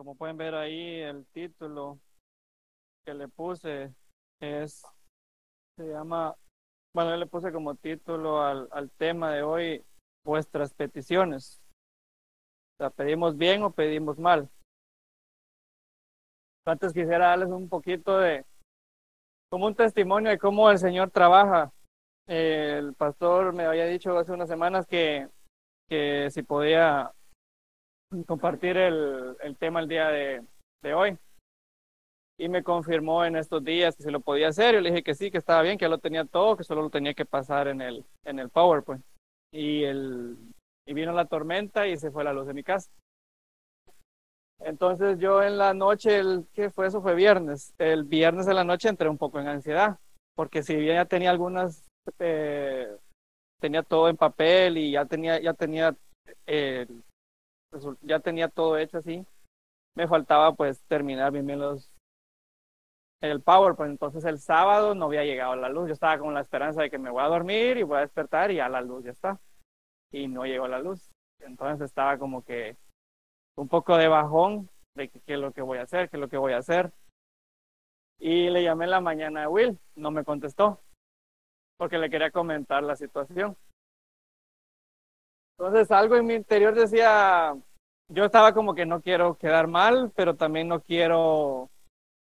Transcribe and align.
como 0.00 0.14
pueden 0.14 0.38
ver 0.38 0.54
ahí, 0.54 1.00
el 1.00 1.26
título 1.26 2.00
que 3.04 3.12
le 3.12 3.28
puse 3.28 3.94
es, 4.40 4.82
se 5.76 5.84
llama, 5.84 6.34
bueno, 6.94 7.10
yo 7.10 7.16
le 7.18 7.26
puse 7.26 7.52
como 7.52 7.74
título 7.74 8.40
al, 8.40 8.66
al 8.72 8.90
tema 8.92 9.30
de 9.30 9.42
hoy, 9.42 9.84
vuestras 10.24 10.72
peticiones. 10.72 11.60
¿La 12.78 12.88
pedimos 12.88 13.36
bien 13.36 13.62
o 13.62 13.72
pedimos 13.72 14.18
mal? 14.18 14.48
Antes 16.64 16.94
quisiera 16.94 17.26
darles 17.26 17.50
un 17.50 17.68
poquito 17.68 18.16
de, 18.16 18.46
como 19.50 19.66
un 19.66 19.74
testimonio 19.74 20.30
de 20.30 20.38
cómo 20.38 20.70
el 20.70 20.78
Señor 20.78 21.10
trabaja. 21.10 21.74
el 22.26 22.94
pastor 22.94 23.52
me 23.52 23.66
había 23.66 23.84
dicho 23.84 24.16
hace 24.16 24.32
unas 24.32 24.48
semanas 24.48 24.86
que, 24.86 25.28
que 25.90 26.30
si 26.30 26.42
podía 26.42 27.12
compartir 28.26 28.76
el, 28.76 29.36
el 29.40 29.56
tema 29.56 29.80
el 29.80 29.88
día 29.88 30.08
de, 30.08 30.44
de, 30.82 30.94
hoy. 30.94 31.18
Y 32.38 32.48
me 32.48 32.62
confirmó 32.62 33.24
en 33.24 33.36
estos 33.36 33.62
días 33.62 33.96
que 33.96 34.02
se 34.02 34.10
lo 34.10 34.20
podía 34.20 34.48
hacer. 34.48 34.74
Yo 34.74 34.80
le 34.80 34.90
dije 34.90 35.02
que 35.02 35.14
sí, 35.14 35.30
que 35.30 35.38
estaba 35.38 35.62
bien, 35.62 35.76
que 35.76 35.84
ya 35.84 35.88
lo 35.90 35.98
tenía 35.98 36.24
todo, 36.24 36.56
que 36.56 36.64
solo 36.64 36.82
lo 36.82 36.90
tenía 36.90 37.14
que 37.14 37.26
pasar 37.26 37.68
en 37.68 37.80
el, 37.80 38.04
en 38.24 38.38
el 38.38 38.48
PowerPoint. 38.48 39.04
Y, 39.52 39.84
el, 39.84 40.36
y 40.86 40.94
vino 40.94 41.12
la 41.12 41.26
tormenta 41.26 41.86
y 41.86 41.96
se 41.96 42.10
fue 42.10 42.24
la 42.24 42.32
luz 42.32 42.46
de 42.46 42.54
mi 42.54 42.62
casa. 42.62 42.90
Entonces 44.60 45.18
yo 45.18 45.42
en 45.42 45.58
la 45.58 45.72
noche, 45.74 46.18
el, 46.18 46.46
¿qué 46.54 46.70
fue 46.70 46.86
eso? 46.86 47.02
Fue 47.02 47.14
viernes. 47.14 47.72
El 47.78 48.04
viernes 48.04 48.46
de 48.46 48.54
la 48.54 48.64
noche 48.64 48.88
entré 48.88 49.08
un 49.08 49.18
poco 49.18 49.40
en 49.40 49.48
ansiedad, 49.48 49.98
porque 50.34 50.62
si 50.62 50.76
bien 50.76 50.96
ya 50.96 51.04
tenía 51.06 51.30
algunas, 51.30 51.88
eh, 52.18 52.88
tenía 53.58 53.82
todo 53.82 54.08
en 54.08 54.16
papel 54.16 54.76
y 54.76 54.92
ya 54.92 55.06
tenía, 55.06 55.40
ya 55.40 55.54
tenía 55.54 55.96
eh, 56.46 56.86
ya 58.02 58.20
tenía 58.20 58.48
todo 58.48 58.76
hecho 58.78 58.98
así. 58.98 59.24
Me 59.94 60.06
faltaba 60.08 60.54
pues 60.54 60.82
terminar 60.84 61.32
bien, 61.32 61.46
bien 61.46 61.58
los 61.58 61.92
el 63.20 63.42
PowerPoint. 63.42 63.92
Entonces 63.92 64.24
el 64.24 64.38
sábado 64.38 64.94
no 64.94 65.06
había 65.06 65.24
llegado 65.24 65.56
la 65.56 65.68
luz. 65.68 65.88
Yo 65.88 65.92
estaba 65.92 66.18
con 66.18 66.34
la 66.34 66.40
esperanza 66.40 66.82
de 66.82 66.90
que 66.90 66.98
me 66.98 67.10
voy 67.10 67.22
a 67.22 67.28
dormir 67.28 67.76
y 67.76 67.82
voy 67.82 67.98
a 67.98 68.00
despertar 68.00 68.50
y 68.50 68.56
ya 68.56 68.68
la 68.68 68.80
luz 68.80 69.04
ya 69.04 69.10
está. 69.10 69.40
Y 70.10 70.28
no 70.28 70.44
llegó 70.44 70.68
la 70.68 70.80
luz. 70.80 71.10
Entonces 71.40 71.86
estaba 71.86 72.18
como 72.18 72.44
que 72.44 72.76
un 73.56 73.68
poco 73.68 73.96
de 73.96 74.08
bajón 74.08 74.68
de 74.94 75.08
qué 75.08 75.34
es 75.34 75.38
lo 75.38 75.52
que 75.52 75.62
voy 75.62 75.78
a 75.78 75.82
hacer, 75.82 76.08
qué 76.08 76.16
es 76.16 76.20
lo 76.20 76.28
que 76.28 76.36
voy 76.36 76.52
a 76.52 76.58
hacer. 76.58 76.92
Y 78.18 78.50
le 78.50 78.62
llamé 78.62 78.84
en 78.84 78.90
la 78.90 79.00
mañana 79.00 79.44
a 79.44 79.48
Will, 79.48 79.78
no 79.94 80.10
me 80.10 80.24
contestó, 80.24 80.82
porque 81.78 81.98
le 81.98 82.10
quería 82.10 82.30
comentar 82.30 82.82
la 82.82 82.96
situación. 82.96 83.56
Entonces 85.58 85.90
algo 85.90 86.16
en 86.16 86.26
mi 86.26 86.34
interior 86.34 86.74
decía, 86.74 87.54
yo 88.10 88.24
estaba 88.24 88.52
como 88.52 88.74
que 88.74 88.86
no 88.86 89.00
quiero 89.00 89.36
quedar 89.36 89.68
mal, 89.68 90.12
pero 90.14 90.34
también 90.34 90.68
no 90.68 90.80
quiero 90.80 91.70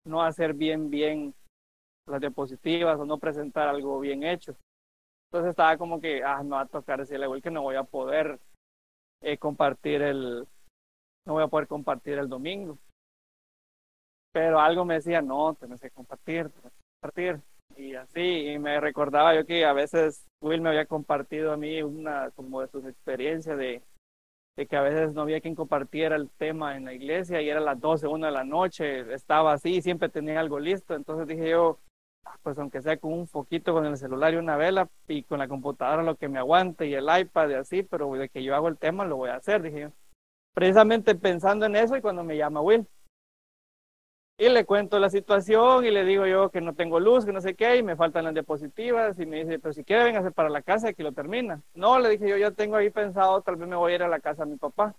no 0.04 0.22
hacer 0.22 0.54
bien, 0.54 0.90
bien 0.90 1.34
las 2.06 2.20
diapositivas 2.20 2.98
o 2.98 3.06
no 3.06 3.18
presentar 3.18 3.68
algo 3.68 3.98
bien 3.98 4.22
hecho. 4.22 4.54
Entonces 5.30 5.50
estaba 5.50 5.78
como 5.78 6.00
que, 6.00 6.22
ah, 6.22 6.42
no 6.42 6.56
va 6.56 6.62
a 6.62 6.66
tocar 6.66 7.00
decirle 7.00 7.24
igual 7.24 7.40
que 7.40 7.50
no 7.50 7.62
voy 7.62 7.76
a 7.76 7.84
poder 7.84 8.38
eh, 9.22 9.38
compartir 9.38 10.02
el, 10.02 10.46
no 11.26 11.32
voy 11.34 11.42
a 11.42 11.48
poder 11.48 11.66
compartir 11.66 12.18
el 12.18 12.28
domingo. 12.28 12.78
Pero 14.32 14.60
algo 14.60 14.84
me 14.84 14.94
decía, 14.94 15.22
no, 15.22 15.54
tenés 15.54 15.80
que 15.80 15.90
compartir, 15.90 16.50
tenés 16.50 16.72
que 16.72 16.80
compartir 17.00 17.40
y 17.76 17.94
así, 17.94 18.48
y 18.48 18.58
me 18.58 18.78
recordaba 18.80 19.34
yo 19.34 19.46
que 19.46 19.64
a 19.64 19.72
veces 19.72 20.26
Will 20.42 20.60
me 20.60 20.68
había 20.68 20.84
compartido 20.84 21.52
a 21.52 21.56
mí 21.56 21.82
una 21.82 22.30
como 22.32 22.60
de 22.60 22.68
sus 22.68 22.84
experiencias 22.84 23.56
de, 23.56 23.82
de 24.56 24.66
que 24.66 24.76
a 24.76 24.82
veces 24.82 25.14
no 25.14 25.22
había 25.22 25.40
quien 25.40 25.54
compartiera 25.54 26.16
el 26.16 26.30
tema 26.30 26.76
en 26.76 26.84
la 26.84 26.92
iglesia 26.92 27.40
y 27.40 27.48
era 27.48 27.60
las 27.60 27.80
12, 27.80 28.06
1 28.06 28.26
de 28.26 28.32
la 28.32 28.44
noche, 28.44 29.12
estaba 29.12 29.52
así, 29.52 29.80
siempre 29.80 30.08
tenía 30.08 30.40
algo 30.40 30.60
listo, 30.60 30.94
entonces 30.94 31.26
dije 31.26 31.50
yo, 31.50 31.78
ah, 32.26 32.36
pues 32.42 32.58
aunque 32.58 32.82
sea 32.82 32.98
con 32.98 33.12
un 33.12 33.26
foquito 33.26 33.72
con 33.72 33.86
el 33.86 33.96
celular 33.96 34.34
y 34.34 34.36
una 34.36 34.56
vela 34.56 34.88
y 35.08 35.22
con 35.22 35.38
la 35.38 35.48
computadora 35.48 36.02
lo 36.02 36.16
que 36.16 36.28
me 36.28 36.38
aguante 36.38 36.86
y 36.86 36.94
el 36.94 37.06
iPad 37.20 37.48
y 37.50 37.54
así, 37.54 37.82
pero 37.82 38.12
de 38.12 38.28
que 38.28 38.42
yo 38.42 38.54
hago 38.54 38.68
el 38.68 38.78
tema 38.78 39.06
lo 39.06 39.16
voy 39.16 39.30
a 39.30 39.36
hacer, 39.36 39.62
dije 39.62 39.80
yo. 39.80 39.88
Precisamente 40.54 41.14
pensando 41.14 41.64
en 41.64 41.76
eso 41.76 41.96
y 41.96 42.02
cuando 42.02 42.24
me 42.24 42.36
llama 42.36 42.60
Will, 42.60 42.86
y 44.42 44.48
le 44.48 44.64
cuento 44.64 44.98
la 44.98 45.08
situación 45.08 45.86
y 45.86 45.92
le 45.92 46.04
digo 46.04 46.26
yo 46.26 46.50
que 46.50 46.60
no 46.60 46.74
tengo 46.74 46.98
luz, 46.98 47.24
que 47.24 47.32
no 47.32 47.40
sé 47.40 47.54
qué, 47.54 47.76
y 47.76 47.84
me 47.84 47.94
faltan 47.94 48.24
las 48.24 48.34
diapositivas. 48.34 49.16
Y 49.20 49.24
me 49.24 49.44
dice, 49.44 49.60
pero 49.60 49.72
si 49.72 49.84
quiere, 49.84 50.02
véngase 50.02 50.32
para 50.32 50.48
la 50.48 50.62
casa 50.62 50.90
y 50.90 50.94
que 50.94 51.04
lo 51.04 51.12
termina. 51.12 51.62
No, 51.74 52.00
le 52.00 52.08
dije 52.08 52.28
yo, 52.28 52.36
ya 52.36 52.50
tengo 52.50 52.74
ahí 52.74 52.90
pensado, 52.90 53.40
tal 53.42 53.54
vez 53.54 53.68
me 53.68 53.76
voy 53.76 53.92
a 53.92 53.94
ir 53.94 54.02
a 54.02 54.08
la 54.08 54.18
casa 54.18 54.44
de 54.44 54.50
mi 54.50 54.56
papá. 54.56 54.96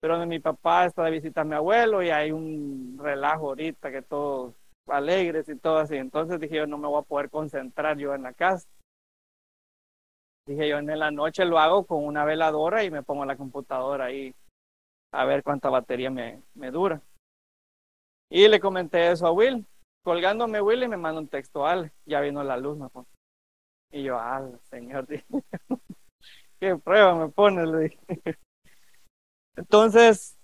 Pero 0.00 0.26
mi 0.26 0.40
papá 0.40 0.84
está 0.84 1.04
de 1.04 1.10
visita 1.10 1.40
a 1.40 1.44
mi 1.44 1.54
abuelo 1.54 2.02
y 2.02 2.10
hay 2.10 2.32
un 2.32 2.98
relajo 3.02 3.48
ahorita 3.48 3.90
que 3.90 4.02
todos 4.02 4.52
alegres 4.88 5.48
y 5.48 5.56
todo 5.56 5.78
así. 5.78 5.96
Entonces 5.96 6.38
dije 6.38 6.56
yo, 6.56 6.66
no 6.66 6.76
me 6.76 6.86
voy 6.86 7.00
a 7.00 7.06
poder 7.06 7.30
concentrar 7.30 7.96
yo 7.96 8.14
en 8.14 8.24
la 8.24 8.34
casa. 8.34 8.68
Dije 10.46 10.68
yo, 10.68 10.76
en 10.76 10.98
la 10.98 11.10
noche 11.10 11.46
lo 11.46 11.58
hago 11.58 11.86
con 11.86 12.04
una 12.04 12.26
veladora 12.26 12.84
y 12.84 12.90
me 12.90 13.02
pongo 13.02 13.24
la 13.24 13.36
computadora 13.38 14.04
ahí 14.04 14.34
a 15.12 15.24
ver 15.24 15.42
cuánta 15.42 15.70
batería 15.70 16.10
me, 16.10 16.42
me 16.54 16.70
dura. 16.70 17.00
Y 18.30 18.46
le 18.46 18.60
comenté 18.60 19.10
eso 19.10 19.26
a 19.26 19.32
Will. 19.32 19.66
Colgándome 20.04 20.62
Will 20.62 20.84
y 20.84 20.88
me 20.88 20.96
manda 20.96 21.20
un 21.20 21.28
texto 21.28 21.66
al, 21.66 21.92
ya 22.06 22.20
vino 22.20 22.42
la 22.42 22.56
luz, 22.56 22.78
me 22.78 22.88
pone. 22.88 23.06
Y 23.90 24.04
yo, 24.04 24.18
ah, 24.18 24.48
señor, 24.70 25.06
qué 26.60 26.76
prueba 26.76 27.14
me 27.14 27.28
pone. 27.28 27.98
Entonces, 29.56 30.38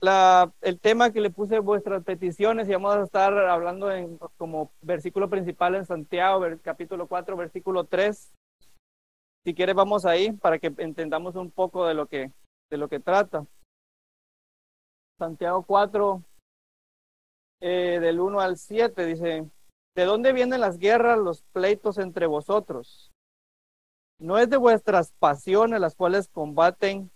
la, 0.00 0.52
el 0.60 0.80
tema 0.80 1.12
que 1.12 1.20
le 1.20 1.30
puse 1.30 1.60
vuestras 1.60 2.02
peticiones 2.04 2.68
y 2.68 2.72
vamos 2.72 2.96
a 2.96 3.04
estar 3.04 3.32
hablando 3.38 3.90
en, 3.92 4.18
como 4.36 4.72
versículo 4.82 5.30
principal 5.30 5.76
en 5.76 5.86
Santiago, 5.86 6.44
capítulo 6.62 7.06
4, 7.06 7.36
versículo 7.36 7.84
3. 7.84 8.32
Si 9.44 9.54
quieres 9.54 9.74
vamos 9.74 10.04
ahí 10.04 10.32
para 10.32 10.58
que 10.58 10.74
entendamos 10.78 11.36
un 11.36 11.50
poco 11.50 11.86
de 11.86 11.94
lo 11.94 12.06
que, 12.06 12.32
de 12.70 12.76
lo 12.76 12.88
que 12.88 13.00
trata. 13.00 13.46
Santiago 15.18 15.62
4, 15.62 16.22
eh, 17.60 17.98
del 18.00 18.20
1 18.20 18.40
al 18.40 18.56
7, 18.56 19.06
dice, 19.06 19.48
¿de 19.94 20.04
dónde 20.04 20.32
vienen 20.32 20.60
las 20.60 20.78
guerras, 20.78 21.18
los 21.18 21.42
pleitos 21.52 21.98
entre 21.98 22.26
vosotros? 22.26 23.10
No 24.18 24.38
es 24.38 24.50
de 24.50 24.56
vuestras 24.56 25.12
pasiones 25.18 25.80
las 25.80 25.94
cuales 25.94 26.28
combaten, 26.28 27.10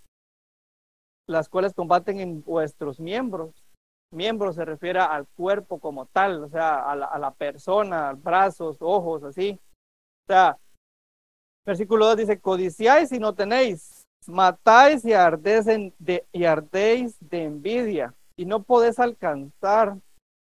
las 1.26 1.48
cuales 1.48 1.74
combaten 1.74 2.20
en 2.20 2.42
vuestros 2.42 3.00
miembros. 3.00 3.64
Miembros 4.10 4.54
se 4.54 4.64
refiere 4.64 5.00
al 5.00 5.26
cuerpo 5.28 5.80
como 5.80 6.06
tal, 6.06 6.44
o 6.44 6.48
sea, 6.48 6.90
a 6.90 6.94
la, 6.94 7.06
a 7.06 7.18
la 7.18 7.32
persona, 7.32 8.12
brazos, 8.12 8.78
ojos, 8.80 9.24
así. 9.24 9.58
O 10.26 10.32
sea, 10.32 10.58
versículo 11.66 12.06
2 12.06 12.16
dice, 12.18 12.40
codiciáis 12.40 13.12
y 13.12 13.18
no 13.18 13.34
tenéis, 13.34 14.06
matáis 14.26 15.04
y 15.04 15.10
de, 15.98 16.26
y 16.32 16.44
ardéis 16.44 17.16
de 17.20 17.44
envidia 17.44 18.14
y 18.36 18.46
no 18.46 18.62
podés 18.62 18.98
alcanzar 18.98 19.96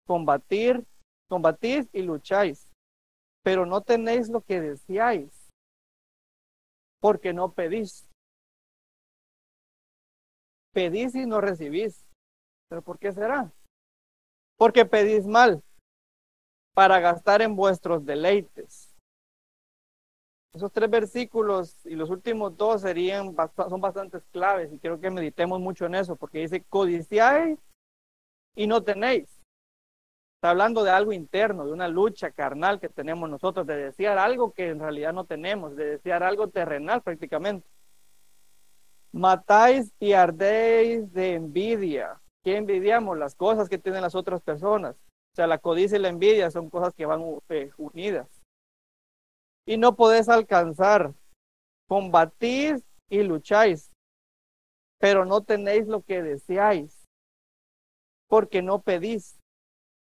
combatir, 0.07 0.83
combatís 1.29 1.87
y 1.93 2.01
lucháis, 2.01 2.71
pero 3.43 3.65
no 3.65 3.81
tenéis 3.81 4.29
lo 4.29 4.41
que 4.41 4.59
deseáis, 4.59 5.49
porque 6.99 7.33
no 7.33 7.51
pedís. 7.51 8.09
Pedís 10.73 11.13
y 11.15 11.25
no 11.25 11.41
recibís. 11.41 12.05
¿Pero 12.69 12.81
por 12.81 12.99
qué 12.99 13.11
será? 13.11 13.51
Porque 14.57 14.85
pedís 14.85 15.25
mal 15.25 15.63
para 16.73 16.99
gastar 16.99 17.41
en 17.41 17.55
vuestros 17.55 18.05
deleites. 18.05 18.95
Esos 20.53 20.71
tres 20.71 20.89
versículos 20.89 21.85
y 21.85 21.95
los 21.95 22.09
últimos 22.09 22.57
dos 22.57 22.81
serían 22.81 23.35
son 23.55 23.81
bastantes 23.81 24.23
claves 24.31 24.73
y 24.73 24.79
quiero 24.79 24.99
que 24.99 25.11
meditemos 25.11 25.59
mucho 25.59 25.85
en 25.85 25.95
eso 25.95 26.15
porque 26.15 26.39
dice 26.39 26.63
codiciáis 26.63 27.59
y 28.55 28.65
no 28.67 28.83
tenéis. 28.83 29.36
Está 30.37 30.51
hablando 30.51 30.83
de 30.83 30.91
algo 30.91 31.13
interno, 31.13 31.65
de 31.65 31.71
una 31.71 31.87
lucha 31.87 32.29
carnal 32.29 32.79
que 32.79 32.89
tenemos 32.89 33.27
nosotros, 33.27 33.65
de 33.65 33.75
desear 33.75 34.19
algo 34.19 34.53
que 34.53 34.69
en 34.69 34.79
realidad 34.79 35.11
no 35.11 35.25
tenemos, 35.25 35.75
de 35.75 35.85
desear 35.85 36.21
algo 36.21 36.47
terrenal 36.49 37.01
prácticamente. 37.01 37.67
Matáis 39.11 39.91
y 39.99 40.13
ardéis 40.13 41.11
de 41.11 41.33
envidia. 41.33 42.21
¿Qué 42.43 42.55
envidiamos? 42.55 43.17
Las 43.17 43.33
cosas 43.33 43.67
que 43.67 43.79
tienen 43.79 44.03
las 44.03 44.13
otras 44.13 44.39
personas. 44.41 44.95
O 44.95 45.35
sea, 45.35 45.47
la 45.47 45.57
codicia 45.57 45.97
y 45.97 46.01
la 46.01 46.09
envidia 46.09 46.51
son 46.51 46.69
cosas 46.69 46.93
que 46.93 47.07
van 47.07 47.23
eh, 47.49 47.71
unidas. 47.77 48.29
Y 49.65 49.77
no 49.77 49.95
podés 49.95 50.29
alcanzar. 50.29 51.15
Combatís 51.87 52.83
y 53.09 53.23
lucháis, 53.23 53.91
pero 54.99 55.25
no 55.25 55.41
tenéis 55.41 55.87
lo 55.87 56.01
que 56.03 56.21
deseáis, 56.21 57.07
porque 58.27 58.61
no 58.61 58.81
pedís. 58.81 59.36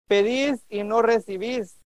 Pedís 0.08 0.66
y 0.70 0.84
no 0.84 1.02
recibís. 1.02 1.82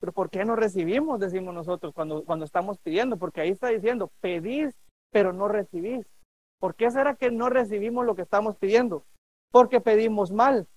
Pero 0.00 0.12
¿por 0.12 0.30
qué 0.30 0.44
no 0.44 0.56
recibimos? 0.56 1.20
Decimos 1.20 1.54
nosotros 1.54 1.92
cuando, 1.94 2.24
cuando 2.24 2.44
estamos 2.44 2.78
pidiendo, 2.78 3.18
porque 3.18 3.42
ahí 3.42 3.50
está 3.50 3.68
diciendo, 3.68 4.10
pedís, 4.20 4.74
pero 5.10 5.32
no 5.32 5.48
recibís. 5.48 6.06
¿Por 6.58 6.74
qué 6.74 6.90
será 6.90 7.14
que 7.16 7.30
no 7.30 7.50
recibimos 7.50 8.06
lo 8.06 8.14
que 8.14 8.22
estamos 8.22 8.56
pidiendo? 8.56 9.04
porque 9.50 9.80
pedimos 9.80 10.30
mal, 10.30 10.68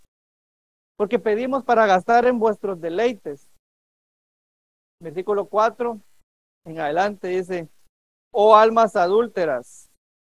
porque 0.98 1.20
pedimos 1.20 1.64
para 1.64 1.86
gastar 1.86 2.26
en 2.26 2.40
vuestros 2.40 2.82
deleites. 2.82 3.48
Versículo 5.00 5.48
4 5.48 6.00
en 6.66 6.80
adelante 6.80 7.28
dice, 7.28 7.70
oh 8.32 8.56
almas 8.56 8.96
adúlteras, 8.96 9.92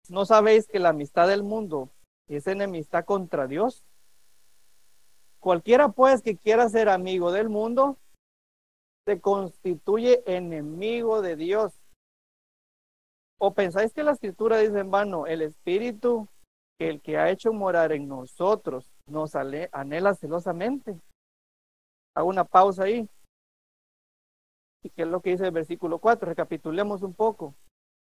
¿no 0.09 0.25
sabéis 0.25 0.67
que 0.67 0.79
la 0.79 0.91
amistad 0.91 1.29
del 1.29 1.43
mundo 1.43 1.91
es 2.29 2.47
enemistad 2.47 3.05
contra 3.05 3.47
Dios? 3.47 3.85
Cualquiera 5.41 5.89
pues 5.89 6.21
que 6.21 6.37
quiera 6.37 6.69
ser 6.69 6.91
amigo 6.91 7.33
del 7.33 7.49
mundo, 7.49 7.97
se 9.07 9.21
constituye 9.21 10.23
enemigo 10.27 11.23
de 11.23 11.35
Dios. 11.35 11.73
¿O 13.39 13.55
pensáis 13.55 13.95
que 13.95 14.03
la 14.03 14.13
escritura 14.13 14.59
dice 14.59 14.79
en 14.79 14.91
vano, 14.91 15.27
el 15.27 15.41
Espíritu 15.41 16.29
el 16.79 17.01
que 17.01 17.17
ha 17.17 17.31
hecho 17.31 17.53
morar 17.53 17.93
en 17.93 18.07
nosotros 18.07 18.91
nos 19.07 19.35
anhela 19.35 20.15
celosamente? 20.15 21.01
Hago 22.15 22.29
una 22.29 22.45
pausa 22.45 22.85
ahí. 22.85 23.09
¿Y 24.83 24.91
qué 24.91 25.03
es 25.03 25.09
lo 25.09 25.21
que 25.21 25.31
dice 25.31 25.47
el 25.47 25.53
versículo 25.53 25.99
4? 25.99 26.29
Recapitulemos 26.29 27.03
un 27.03 27.15
poco. 27.15 27.55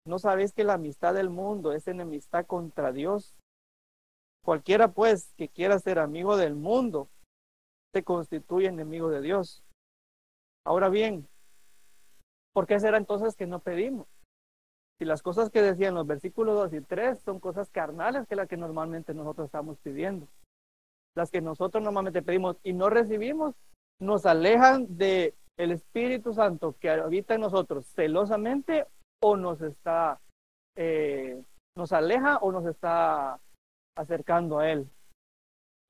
¿No 0.06 0.18
sabéis 0.18 0.52
que 0.52 0.64
la 0.64 0.74
amistad 0.74 1.14
del 1.14 1.30
mundo 1.30 1.72
es 1.72 1.88
enemistad 1.88 2.44
contra 2.44 2.92
Dios? 2.92 3.34
Cualquiera 4.44 4.88
pues 4.88 5.32
que 5.36 5.48
quiera 5.48 5.78
ser 5.78 5.98
amigo 5.98 6.36
del 6.36 6.56
mundo 6.56 7.08
se 7.92 8.02
constituye 8.02 8.68
enemigo 8.68 9.10
de 9.10 9.20
Dios. 9.20 9.62
Ahora 10.64 10.88
bien, 10.88 11.28
¿por 12.52 12.66
qué 12.66 12.80
será 12.80 12.96
entonces 12.96 13.36
que 13.36 13.46
no 13.46 13.60
pedimos? 13.60 14.06
Si 14.98 15.04
las 15.04 15.22
cosas 15.22 15.50
que 15.50 15.62
decían 15.62 15.94
los 15.94 16.06
versículos 16.06 16.54
2 16.54 16.74
y 16.74 16.80
3 16.80 17.20
son 17.20 17.40
cosas 17.40 17.70
carnales 17.70 18.26
que 18.26 18.36
las 18.36 18.48
que 18.48 18.56
normalmente 18.56 19.14
nosotros 19.14 19.46
estamos 19.46 19.78
pidiendo. 19.78 20.28
Las 21.14 21.30
que 21.30 21.40
nosotros 21.40 21.82
normalmente 21.82 22.22
pedimos 22.22 22.56
y 22.62 22.72
no 22.72 22.88
recibimos, 22.88 23.54
nos 24.00 24.24
alejan 24.26 24.86
de 24.96 25.34
el 25.58 25.72
Espíritu 25.72 26.32
Santo 26.32 26.76
que 26.80 26.90
habita 26.90 27.34
en 27.34 27.42
nosotros 27.42 27.86
celosamente 27.86 28.86
o 29.20 29.36
nos 29.36 29.60
está, 29.60 30.20
eh, 30.76 31.42
nos 31.76 31.92
aleja 31.92 32.38
o 32.38 32.52
nos 32.52 32.64
está 32.66 33.38
acercando 33.96 34.58
a 34.58 34.70
Él. 34.70 34.88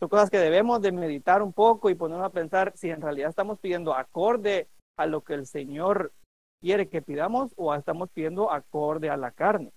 Son 0.02 0.08
cosas 0.08 0.30
que 0.30 0.38
debemos 0.38 0.82
de 0.82 0.90
meditar 0.90 1.42
un 1.42 1.52
poco 1.52 1.88
y 1.88 1.94
ponernos 1.94 2.26
a 2.26 2.32
pensar 2.32 2.72
si 2.74 2.90
en 2.90 3.00
realidad 3.00 3.28
estamos 3.28 3.60
pidiendo 3.60 3.94
acorde 3.94 4.68
a 4.96 5.06
lo 5.06 5.22
que 5.22 5.34
el 5.34 5.46
Señor 5.46 6.12
quiere 6.60 6.88
que 6.88 7.02
pidamos 7.02 7.52
o 7.54 7.72
estamos 7.72 8.10
pidiendo 8.10 8.50
acorde 8.50 9.10
a 9.10 9.16
la 9.16 9.30
carne. 9.30 9.72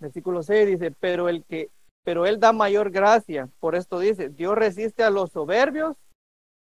Versículo 0.00 0.42
6 0.42 0.66
dice, 0.66 0.90
pero 0.90 1.28
el 1.28 1.44
que, 1.44 1.70
pero 2.02 2.26
él 2.26 2.40
da 2.40 2.52
mayor 2.52 2.90
gracia. 2.90 3.48
Por 3.60 3.76
esto 3.76 4.00
dice, 4.00 4.30
Dios 4.30 4.56
resiste 4.56 5.04
a 5.04 5.10
los 5.10 5.30
soberbios 5.30 5.96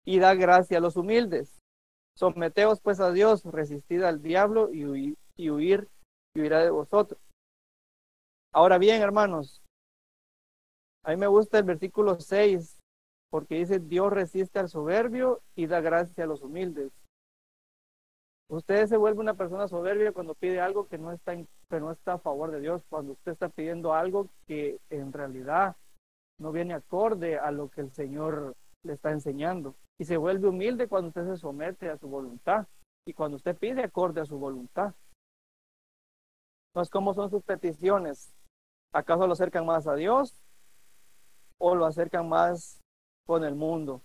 y 0.05 0.19
da 0.19 0.35
gracia 0.35 0.77
a 0.77 0.81
los 0.81 0.95
humildes. 0.95 1.59
Someteos 2.15 2.79
pues 2.79 3.01
a 3.01 3.11
Dios, 3.11 3.43
resistid 3.43 4.03
al 4.03 4.21
diablo 4.21 4.73
y, 4.73 4.85
huir, 4.85 5.17
y 5.35 5.49
huir 5.49 5.89
y 6.33 6.39
huirá 6.39 6.63
de 6.63 6.69
vosotros. 6.69 7.19
Ahora 8.53 8.77
bien, 8.77 9.01
hermanos, 9.01 9.61
a 11.07 11.11
mí 11.11 11.15
me 11.15 11.27
gusta 11.27 11.59
el 11.59 11.63
versículo 11.63 12.19
6, 12.19 12.81
porque 13.29 13.55
dice, 13.55 13.79
Dios 13.79 14.11
resiste 14.11 14.59
al 14.59 14.67
soberbio 14.67 15.41
y 15.55 15.65
da 15.65 15.79
gracia 15.79 16.25
a 16.25 16.27
los 16.27 16.41
humildes. 16.41 16.91
Usted 18.49 18.87
se 18.87 18.97
vuelve 18.97 19.21
una 19.21 19.35
persona 19.35 19.69
soberbia 19.69 20.11
cuando 20.11 20.35
pide 20.35 20.59
algo 20.59 20.89
que 20.89 20.97
no 20.97 21.13
está, 21.13 21.33
que 21.33 21.79
no 21.79 21.91
está 21.91 22.13
a 22.13 22.19
favor 22.19 22.51
de 22.51 22.59
Dios, 22.59 22.83
cuando 22.89 23.13
usted 23.13 23.31
está 23.31 23.47
pidiendo 23.47 23.93
algo 23.93 24.27
que 24.47 24.81
en 24.89 25.13
realidad 25.13 25.77
no 26.41 26.51
viene 26.51 26.73
acorde 26.73 27.39
a 27.39 27.51
lo 27.51 27.69
que 27.69 27.79
el 27.79 27.91
Señor 27.93 28.57
le 28.83 28.91
está 28.91 29.11
enseñando. 29.11 29.75
Y 29.97 30.03
se 30.03 30.17
vuelve 30.17 30.49
humilde 30.49 30.89
cuando 30.89 31.07
usted 31.07 31.25
se 31.25 31.37
somete 31.37 31.89
a 31.89 31.97
su 31.97 32.09
voluntad 32.09 32.67
y 33.05 33.13
cuando 33.13 33.37
usted 33.37 33.55
pide 33.55 33.81
acorde 33.81 34.19
a 34.19 34.25
su 34.25 34.37
voluntad. 34.37 34.93
Entonces, 36.73 36.91
¿cómo 36.91 37.13
son 37.13 37.29
sus 37.29 37.43
peticiones? 37.43 38.33
¿Acaso 38.93 39.25
lo 39.25 39.31
acercan 39.31 39.65
más 39.65 39.87
a 39.87 39.95
Dios 39.95 40.43
o 41.59 41.75
lo 41.75 41.85
acercan 41.85 42.27
más 42.29 42.81
con 43.25 43.43
el 43.43 43.55
mundo. 43.55 44.01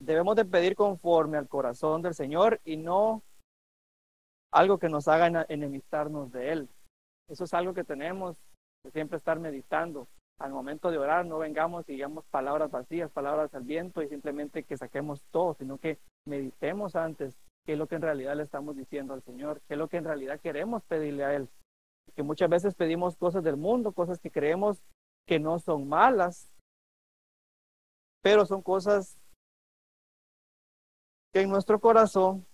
Debemos 0.00 0.36
de 0.36 0.44
pedir 0.44 0.76
conforme 0.76 1.38
al 1.38 1.48
corazón 1.48 2.02
del 2.02 2.14
Señor 2.14 2.60
y 2.64 2.76
no 2.76 3.22
algo 4.52 4.78
que 4.78 4.88
nos 4.88 5.08
haga 5.08 5.46
enemistarnos 5.48 6.30
de 6.32 6.52
Él. 6.52 6.68
Eso 7.28 7.44
es 7.44 7.54
algo 7.54 7.74
que 7.74 7.84
tenemos 7.84 8.36
que 8.84 8.90
siempre 8.90 9.18
estar 9.18 9.38
meditando. 9.38 10.06
Al 10.38 10.52
momento 10.52 10.90
de 10.90 10.98
orar 10.98 11.24
no 11.24 11.38
vengamos 11.38 11.88
y 11.88 11.92
digamos 11.92 12.26
palabras 12.26 12.70
vacías, 12.70 13.10
palabras 13.10 13.54
al 13.54 13.64
viento 13.64 14.02
y 14.02 14.08
simplemente 14.08 14.64
que 14.64 14.76
saquemos 14.76 15.24
todo, 15.30 15.54
sino 15.54 15.78
que 15.78 15.98
meditemos 16.26 16.94
antes 16.94 17.34
qué 17.64 17.72
es 17.72 17.78
lo 17.78 17.86
que 17.86 17.96
en 17.96 18.02
realidad 18.02 18.36
le 18.36 18.42
estamos 18.42 18.76
diciendo 18.76 19.14
al 19.14 19.22
Señor, 19.22 19.62
qué 19.66 19.74
es 19.74 19.78
lo 19.78 19.88
que 19.88 19.96
en 19.96 20.04
realidad 20.04 20.40
queremos 20.40 20.84
pedirle 20.84 21.24
a 21.24 21.34
Él. 21.34 21.48
Que 22.14 22.22
muchas 22.22 22.48
veces 22.50 22.74
pedimos 22.74 23.16
cosas 23.16 23.42
del 23.42 23.56
mundo, 23.56 23.92
cosas 23.92 24.20
que 24.20 24.30
creemos 24.30 24.82
que 25.26 25.40
no 25.40 25.58
son 25.58 25.88
malas, 25.88 26.48
pero 28.22 28.46
son 28.46 28.62
cosas 28.62 29.18
que 31.32 31.42
en 31.42 31.50
nuestro 31.50 31.80
corazón 31.80 32.46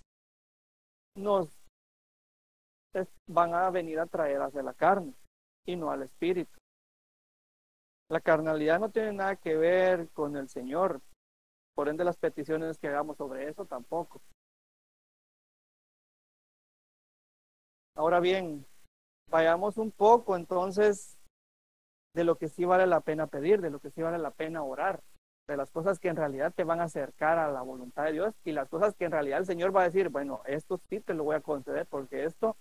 nos 1.15 1.49
van 3.27 3.55
a 3.55 3.71
venir 3.71 3.99
a 3.99 4.07
traer 4.07 4.41
hacia 4.41 4.63
la 4.63 4.75
carne 4.75 5.15
y 5.67 5.77
no 5.77 5.91
al 5.91 6.03
espíritu. 6.03 6.59
La 8.09 8.21
carnalidad 8.21 8.81
no 8.81 8.91
tiene 8.91 9.13
nada 9.13 9.37
que 9.37 9.57
ver 9.57 10.11
con 10.11 10.37
el 10.37 10.49
Señor, 10.49 11.01
por 11.75 11.89
ende 11.89 12.05
las 12.05 12.19
peticiones 12.19 12.79
que 12.79 12.89
hagamos 12.89 13.17
sobre 13.17 13.49
eso 13.49 13.65
tampoco. 13.65 14.21
Ahora 17.95 18.21
bien, 18.21 18.67
vayamos 19.31 19.77
un 19.77 19.91
poco 19.91 20.37
entonces 20.37 21.19
de 22.15 22.25
lo 22.25 22.37
que 22.37 22.49
sí 22.49 22.65
vale 22.65 22.87
la 22.87 23.01
pena 23.01 23.27
pedir, 23.27 23.61
de 23.61 23.71
lo 23.71 23.81
que 23.81 23.91
sí 23.91 24.03
vale 24.03 24.19
la 24.19 24.31
pena 24.31 24.63
orar, 24.63 25.03
de 25.49 25.57
las 25.57 25.71
cosas 25.71 25.99
que 25.99 26.09
en 26.09 26.17
realidad 26.17 26.53
te 26.55 26.65
van 26.65 26.81
a 26.81 26.85
acercar 26.85 27.39
a 27.39 27.51
la 27.51 27.63
voluntad 27.63 28.05
de 28.05 28.13
Dios 28.13 28.35
y 28.45 28.53
las 28.53 28.69
cosas 28.69 28.95
que 28.95 29.07
en 29.07 29.13
realidad 29.13 29.41
el 29.41 29.47
Señor 29.47 29.75
va 29.75 29.83
a 29.83 29.89
decir, 29.89 30.09
bueno, 30.09 30.43
esto 30.47 30.79
sí 30.89 31.01
te 31.01 31.15
lo 31.15 31.25
voy 31.25 31.37
a 31.37 31.41
conceder 31.41 31.87
porque 31.87 32.25
esto 32.25 32.57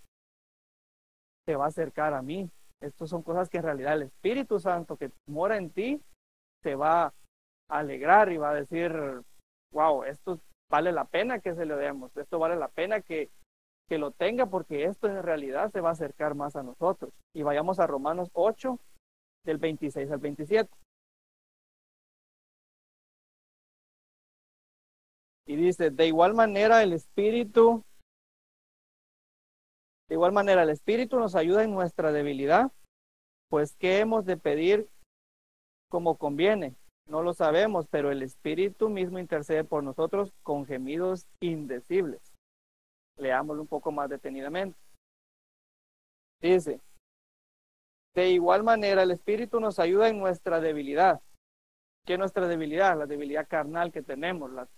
te 1.45 1.55
va 1.55 1.65
a 1.65 1.69
acercar 1.69 2.13
a 2.13 2.21
mí. 2.21 2.49
Estas 2.81 3.09
son 3.09 3.21
cosas 3.21 3.49
que 3.49 3.57
en 3.57 3.63
realidad 3.63 3.93
el 3.93 4.03
Espíritu 4.03 4.59
Santo 4.59 4.97
que 4.97 5.11
mora 5.27 5.57
en 5.57 5.69
ti 5.69 6.01
te 6.63 6.75
va 6.75 7.05
a 7.05 7.13
alegrar 7.69 8.31
y 8.31 8.37
va 8.37 8.51
a 8.51 8.55
decir, 8.55 8.91
wow, 9.71 10.03
esto 10.03 10.39
vale 10.69 10.91
la 10.91 11.05
pena 11.05 11.39
que 11.39 11.53
se 11.53 11.65
lo 11.65 11.77
demos, 11.77 12.15
esto 12.17 12.39
vale 12.39 12.55
la 12.55 12.69
pena 12.69 13.01
que, 13.01 13.29
que 13.87 13.97
lo 13.97 14.11
tenga 14.11 14.47
porque 14.47 14.85
esto 14.85 15.07
en 15.07 15.21
realidad 15.21 15.71
se 15.71 15.81
va 15.81 15.89
a 15.89 15.93
acercar 15.93 16.33
más 16.33 16.55
a 16.55 16.63
nosotros. 16.63 17.13
Y 17.33 17.43
vayamos 17.43 17.79
a 17.79 17.87
Romanos 17.87 18.29
8, 18.33 18.79
del 19.43 19.57
26 19.57 20.11
al 20.11 20.19
27. 20.19 20.69
Y 25.47 25.55
dice, 25.55 25.89
de 25.89 26.07
igual 26.07 26.33
manera 26.33 26.81
el 26.83 26.93
Espíritu, 26.93 27.83
de 30.07 30.15
igual 30.15 30.31
manera 30.31 30.63
el 30.63 30.69
Espíritu 30.69 31.19
nos 31.19 31.35
ayuda 31.35 31.63
en 31.63 31.71
nuestra 31.71 32.11
debilidad, 32.11 32.71
pues 33.49 33.75
¿qué 33.75 33.99
hemos 33.99 34.25
de 34.25 34.37
pedir 34.37 34.87
como 35.89 36.17
conviene? 36.17 36.75
No 37.07 37.21
lo 37.21 37.33
sabemos, 37.33 37.87
pero 37.89 38.11
el 38.11 38.21
Espíritu 38.21 38.89
mismo 38.89 39.19
intercede 39.19 39.65
por 39.65 39.83
nosotros 39.83 40.31
con 40.43 40.65
gemidos 40.65 41.27
indecibles. 41.41 42.21
Leámoslo 43.17 43.63
un 43.63 43.67
poco 43.67 43.91
más 43.91 44.09
detenidamente. 44.09 44.77
Dice, 46.39 46.79
de 48.13 48.29
igual 48.31 48.63
manera, 48.63 49.03
el 49.03 49.11
Espíritu 49.11 49.59
nos 49.59 49.79
ayuda 49.79 50.09
en 50.09 50.19
nuestra 50.19 50.59
debilidad. 50.59 51.21
¿Qué 52.05 52.13
es 52.13 52.19
nuestra 52.19 52.47
debilidad? 52.47 52.97
La 52.97 53.05
debilidad 53.05 53.47
carnal 53.47 53.91
que 53.91 54.01
tenemos, 54.01 54.51
las, 54.51 54.69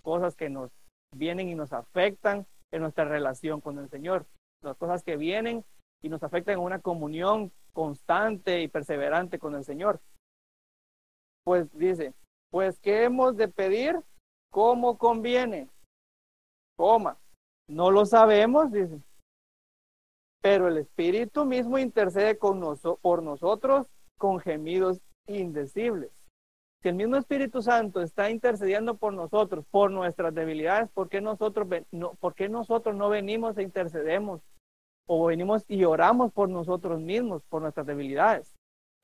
cosas 0.00 0.36
que 0.36 0.48
nos 0.48 0.70
vienen 1.14 1.48
y 1.48 1.54
nos 1.54 1.72
afectan 1.72 2.46
en 2.70 2.82
nuestra 2.82 3.04
relación 3.04 3.60
con 3.60 3.78
el 3.78 3.90
Señor. 3.90 4.26
Las 4.62 4.76
cosas 4.76 5.02
que 5.02 5.16
vienen 5.16 5.64
y 6.02 6.08
nos 6.08 6.22
afectan 6.22 6.54
en 6.54 6.60
una 6.60 6.78
comunión 6.78 7.52
constante 7.72 8.62
y 8.62 8.68
perseverante 8.68 9.38
con 9.38 9.54
el 9.54 9.64
Señor. 9.64 10.00
Pues 11.44 11.66
dice, 11.76 12.14
pues 12.50 12.78
¿qué 12.80 13.04
hemos 13.04 13.36
de 13.36 13.48
pedir? 13.48 14.00
¿Cómo 14.50 14.96
conviene? 14.96 15.68
Coma. 16.76 17.18
No 17.68 17.90
lo 17.90 18.06
sabemos, 18.06 18.72
dice 18.72 19.00
pero 20.42 20.68
el 20.68 20.76
Espíritu 20.76 21.46
mismo 21.46 21.78
intercede 21.78 22.34
por 22.34 23.22
nosotros 23.22 23.86
con 24.18 24.40
gemidos 24.40 25.00
indecibles. 25.26 26.10
Si 26.82 26.88
el 26.88 26.96
mismo 26.96 27.16
Espíritu 27.16 27.62
Santo 27.62 28.02
está 28.02 28.28
intercediendo 28.28 28.96
por 28.96 29.14
nosotros, 29.14 29.64
por 29.70 29.92
nuestras 29.92 30.34
debilidades, 30.34 30.90
¿por 30.90 31.08
qué 31.08 31.20
nosotros 31.20 31.68
no, 31.92 32.14
¿por 32.14 32.34
qué 32.34 32.48
nosotros 32.48 32.96
no 32.96 33.08
venimos 33.08 33.56
e 33.56 33.62
intercedemos? 33.62 34.42
O 35.06 35.26
venimos 35.26 35.64
y 35.68 35.84
oramos 35.84 36.32
por 36.32 36.48
nosotros 36.48 37.00
mismos, 37.00 37.44
por 37.44 37.62
nuestras 37.62 37.86
debilidades. 37.86 38.52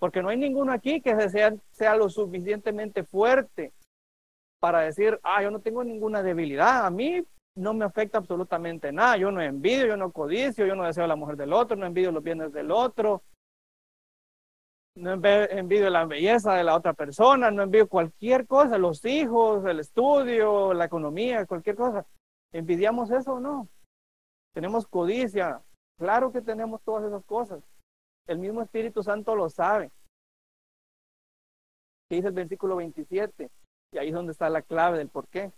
Porque 0.01 0.23
no 0.23 0.29
hay 0.29 0.37
ninguno 0.37 0.73
aquí 0.73 1.01
que 1.01 1.15
sea, 1.29 1.55
sea 1.71 1.97
lo 1.97 2.09
suficientemente 2.09 3.05
fuerte 3.05 3.73
para 4.61 4.81
decir, 4.81 5.21
ah, 5.23 5.41
yo 5.43 5.53
no 5.53 5.61
tengo 5.61 5.85
ninguna 5.85 6.25
debilidad, 6.25 6.85
a 6.85 6.91
mí 6.91 7.25
no 7.59 7.75
me 7.75 7.85
afecta 7.85 8.19
absolutamente 8.19 8.93
nada, 8.93 9.17
yo 9.17 9.31
no 9.31 9.41
envidio, 9.41 9.87
yo 9.87 9.97
no 9.97 10.13
codicio, 10.13 10.65
yo 10.65 10.77
no 10.77 10.85
deseo 10.85 11.05
a 11.05 11.09
la 11.09 11.17
mujer 11.17 11.37
del 11.37 11.53
otro, 11.53 11.77
no 11.77 11.87
envidio 11.87 12.13
los 12.13 12.23
bienes 12.23 12.53
del 12.53 12.71
otro, 12.71 13.23
no 14.95 15.13
envidio 15.13 15.91
la 15.91 16.07
belleza 16.07 16.55
de 16.55 16.65
la 16.65 16.77
otra 16.77 16.95
persona, 16.95 17.51
no 17.51 17.63
envidio 17.63 17.89
cualquier 17.89 18.47
cosa, 18.47 18.79
los 18.79 19.05
hijos, 19.05 19.65
el 19.65 19.81
estudio, 19.81 20.73
la 20.73 20.85
economía, 20.85 21.47
cualquier 21.47 21.77
cosa. 21.77 22.07
¿Envidiamos 22.53 23.11
eso 23.11 23.35
o 23.35 23.41
no? 23.41 23.69
Tenemos 24.55 24.87
codicia, 24.87 25.61
claro 25.99 26.33
que 26.33 26.41
tenemos 26.41 26.83
todas 26.83 27.05
esas 27.05 27.25
cosas. 27.25 27.63
El 28.27 28.39
mismo 28.39 28.63
Espíritu 28.63 29.03
Santo 29.03 29.35
lo 29.35 29.49
sabe. 29.49 29.91
¿Qué 32.09 32.17
dice 32.17 32.29
el 32.29 32.35
versículo 32.35 32.77
27? 32.77 33.51
Y 33.93 33.99
ahí 33.99 34.09
es 34.09 34.15
donde 34.15 34.33
está 34.33 34.49
la 34.49 34.63
clave 34.63 34.99
del 34.99 35.09
por 35.09 35.29
qué. 35.29 35.53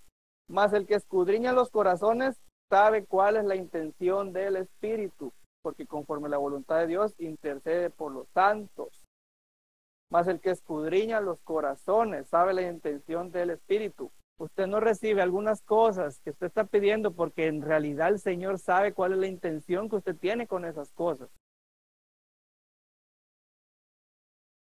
Más 0.50 0.72
el 0.72 0.84
que 0.84 0.96
escudriña 0.96 1.52
los 1.52 1.70
corazones 1.70 2.36
sabe 2.68 3.06
cuál 3.06 3.36
es 3.36 3.44
la 3.44 3.54
intención 3.54 4.32
del 4.32 4.56
Espíritu, 4.56 5.32
porque 5.62 5.86
conforme 5.86 6.28
la 6.28 6.38
voluntad 6.38 6.80
de 6.80 6.88
Dios 6.88 7.14
intercede 7.18 7.88
por 7.88 8.10
los 8.10 8.26
santos. 8.30 9.04
Más 10.10 10.26
el 10.26 10.40
que 10.40 10.50
escudriña 10.50 11.20
los 11.20 11.40
corazones 11.42 12.26
sabe 12.26 12.52
la 12.52 12.62
intención 12.62 13.30
del 13.30 13.50
Espíritu. 13.50 14.10
Usted 14.40 14.66
no 14.66 14.80
recibe 14.80 15.22
algunas 15.22 15.62
cosas 15.62 16.18
que 16.24 16.30
usted 16.30 16.48
está 16.48 16.64
pidiendo 16.64 17.12
porque 17.12 17.46
en 17.46 17.62
realidad 17.62 18.08
el 18.08 18.18
Señor 18.18 18.58
sabe 18.58 18.92
cuál 18.92 19.12
es 19.12 19.18
la 19.18 19.28
intención 19.28 19.88
que 19.88 19.96
usted 19.96 20.16
tiene 20.16 20.48
con 20.48 20.64
esas 20.64 20.90
cosas. 20.90 21.28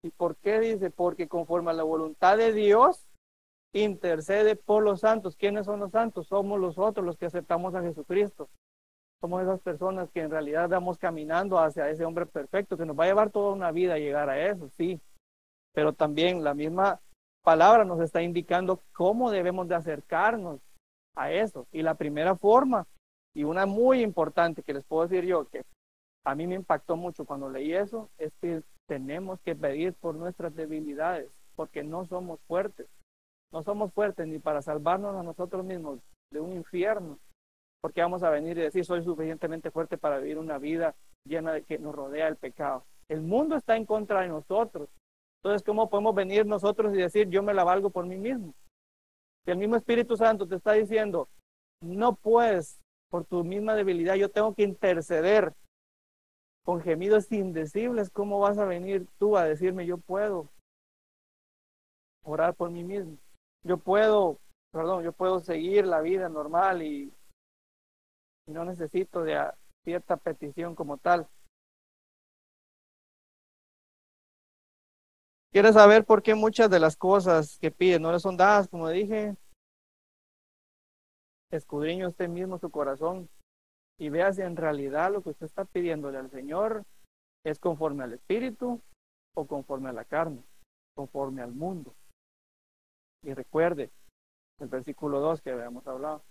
¿Y 0.03 0.09
por 0.09 0.35
qué 0.35 0.59
dice? 0.59 0.89
Porque 0.89 1.29
conforme 1.29 1.71
a 1.71 1.75
la 1.75 1.83
voluntad 1.83 2.37
de 2.37 2.51
Dios, 2.51 3.05
intercede 3.73 4.55
por 4.55 4.83
los 4.83 5.01
santos. 5.01 5.35
¿Quiénes 5.35 5.65
son 5.65 5.79
los 5.79 5.91
santos? 5.91 6.27
Somos 6.27 6.59
los 6.59 6.77
otros 6.77 7.05
los 7.05 7.17
que 7.17 7.25
aceptamos 7.25 7.73
a 7.75 7.81
Jesucristo. 7.81 8.49
Somos 9.21 9.43
esas 9.43 9.59
personas 9.61 10.09
que 10.11 10.21
en 10.21 10.31
realidad 10.31 10.69
vamos 10.69 10.97
caminando 10.97 11.59
hacia 11.59 11.89
ese 11.89 12.05
hombre 12.05 12.25
perfecto, 12.25 12.75
que 12.75 12.85
nos 12.85 12.99
va 12.99 13.03
a 13.03 13.07
llevar 13.07 13.29
toda 13.29 13.53
una 13.53 13.71
vida 13.71 13.93
a 13.93 13.99
llegar 13.99 14.29
a 14.29 14.47
eso, 14.47 14.67
sí. 14.69 14.99
Pero 15.73 15.93
también 15.93 16.43
la 16.43 16.53
misma 16.53 16.99
palabra 17.43 17.85
nos 17.85 18.01
está 18.01 18.21
indicando 18.21 18.81
cómo 18.93 19.31
debemos 19.31 19.67
de 19.67 19.75
acercarnos 19.75 20.59
a 21.15 21.31
eso. 21.31 21.67
Y 21.71 21.83
la 21.83 21.95
primera 21.95 22.35
forma, 22.35 22.87
y 23.33 23.43
una 23.43 23.65
muy 23.65 24.01
importante 24.01 24.63
que 24.63 24.73
les 24.73 24.83
puedo 24.83 25.07
decir 25.07 25.25
yo, 25.25 25.47
que 25.47 25.63
a 26.25 26.35
mí 26.35 26.47
me 26.47 26.55
impactó 26.55 26.95
mucho 26.95 27.25
cuando 27.25 27.49
leí 27.49 27.73
eso, 27.73 28.09
es 28.17 28.31
que 28.41 28.63
tenemos 28.87 29.39
que 29.41 29.55
pedir 29.55 29.93
por 29.93 30.15
nuestras 30.15 30.55
debilidades, 30.55 31.29
porque 31.55 31.83
no 31.83 32.05
somos 32.05 32.39
fuertes. 32.47 32.87
No 33.51 33.63
somos 33.63 33.91
fuertes 33.93 34.27
ni 34.27 34.39
para 34.39 34.61
salvarnos 34.61 35.15
a 35.15 35.23
nosotros 35.23 35.65
mismos 35.65 35.99
de 36.31 36.39
un 36.39 36.53
infierno, 36.53 37.19
porque 37.81 38.01
vamos 38.01 38.23
a 38.23 38.29
venir 38.29 38.57
y 38.57 38.61
decir, 38.61 38.85
soy 38.85 39.03
suficientemente 39.03 39.71
fuerte 39.71 39.97
para 39.97 40.19
vivir 40.19 40.37
una 40.37 40.57
vida 40.57 40.95
llena 41.25 41.53
de 41.53 41.63
que 41.63 41.77
nos 41.77 41.93
rodea 41.93 42.27
el 42.27 42.37
pecado. 42.37 42.85
El 43.09 43.21
mundo 43.21 43.57
está 43.57 43.75
en 43.75 43.85
contra 43.85 44.21
de 44.21 44.29
nosotros. 44.29 44.87
Entonces, 45.43 45.63
¿cómo 45.65 45.89
podemos 45.89 46.15
venir 46.15 46.45
nosotros 46.45 46.93
y 46.93 46.97
decir, 46.97 47.27
yo 47.29 47.43
me 47.43 47.53
la 47.53 47.63
valgo 47.63 47.89
por 47.89 48.05
mí 48.05 48.15
mismo? 48.15 48.53
Si 49.43 49.51
el 49.51 49.57
mismo 49.57 49.75
Espíritu 49.75 50.15
Santo 50.15 50.47
te 50.47 50.55
está 50.55 50.73
diciendo, 50.73 51.27
no 51.81 52.15
puedes, 52.15 52.79
por 53.09 53.25
tu 53.25 53.43
misma 53.43 53.75
debilidad, 53.75 54.15
yo 54.15 54.29
tengo 54.29 54.53
que 54.53 54.63
interceder 54.63 55.53
con 56.63 56.79
gemidos 56.81 57.31
indecibles, 57.31 58.11
¿cómo 58.11 58.39
vas 58.39 58.59
a 58.59 58.65
venir 58.65 59.07
tú 59.17 59.35
a 59.35 59.45
decirme, 59.45 59.85
yo 59.85 59.97
puedo 59.97 60.47
orar 62.23 62.53
por 62.53 62.69
mí 62.69 62.83
mismo? 62.83 63.17
Yo 63.63 63.77
puedo, 63.77 64.39
perdón, 64.71 65.03
yo 65.03 65.13
puedo 65.13 65.39
seguir 65.39 65.85
la 65.85 66.01
vida 66.01 66.29
normal 66.29 66.81
y, 66.81 67.13
no 68.47 68.65
necesito 68.65 69.23
de 69.23 69.39
cierta 69.85 70.17
petición 70.17 70.75
como 70.75 70.97
tal. 70.97 71.27
¿Quieres 75.51 75.73
saber 75.73 76.05
por 76.05 76.21
qué 76.21 76.35
muchas 76.35 76.69
de 76.69 76.79
las 76.79 76.97
cosas 76.97 77.57
que 77.59 77.71
pide 77.71 77.99
no 77.99 78.11
le 78.11 78.19
son 78.19 78.35
dadas, 78.35 78.67
como 78.67 78.89
dije? 78.89 79.35
Escudriño 81.51 82.09
usted 82.09 82.29
mismo 82.29 82.57
su 82.57 82.69
corazón 82.71 83.29
y 83.97 84.09
vea 84.09 84.33
si 84.33 84.41
en 84.41 84.55
realidad 84.55 85.11
lo 85.11 85.21
que 85.21 85.29
usted 85.29 85.45
está 85.45 85.65
pidiéndole 85.65 86.17
al 86.17 86.31
Señor 86.31 86.85
es 87.45 87.59
conforme 87.59 88.03
al 88.03 88.13
Espíritu 88.13 88.81
o 89.35 89.45
conforme 89.45 89.89
a 89.89 89.93
la 89.93 90.05
carne, 90.05 90.43
conforme 90.95 91.41
al 91.41 91.51
mundo. 91.51 91.93
Y 93.23 93.33
recuerde 93.33 93.91
el 94.59 94.67
versículo 94.67 95.19
2 95.19 95.41
que 95.41 95.51
habíamos 95.51 95.85
hablado. 95.87 96.23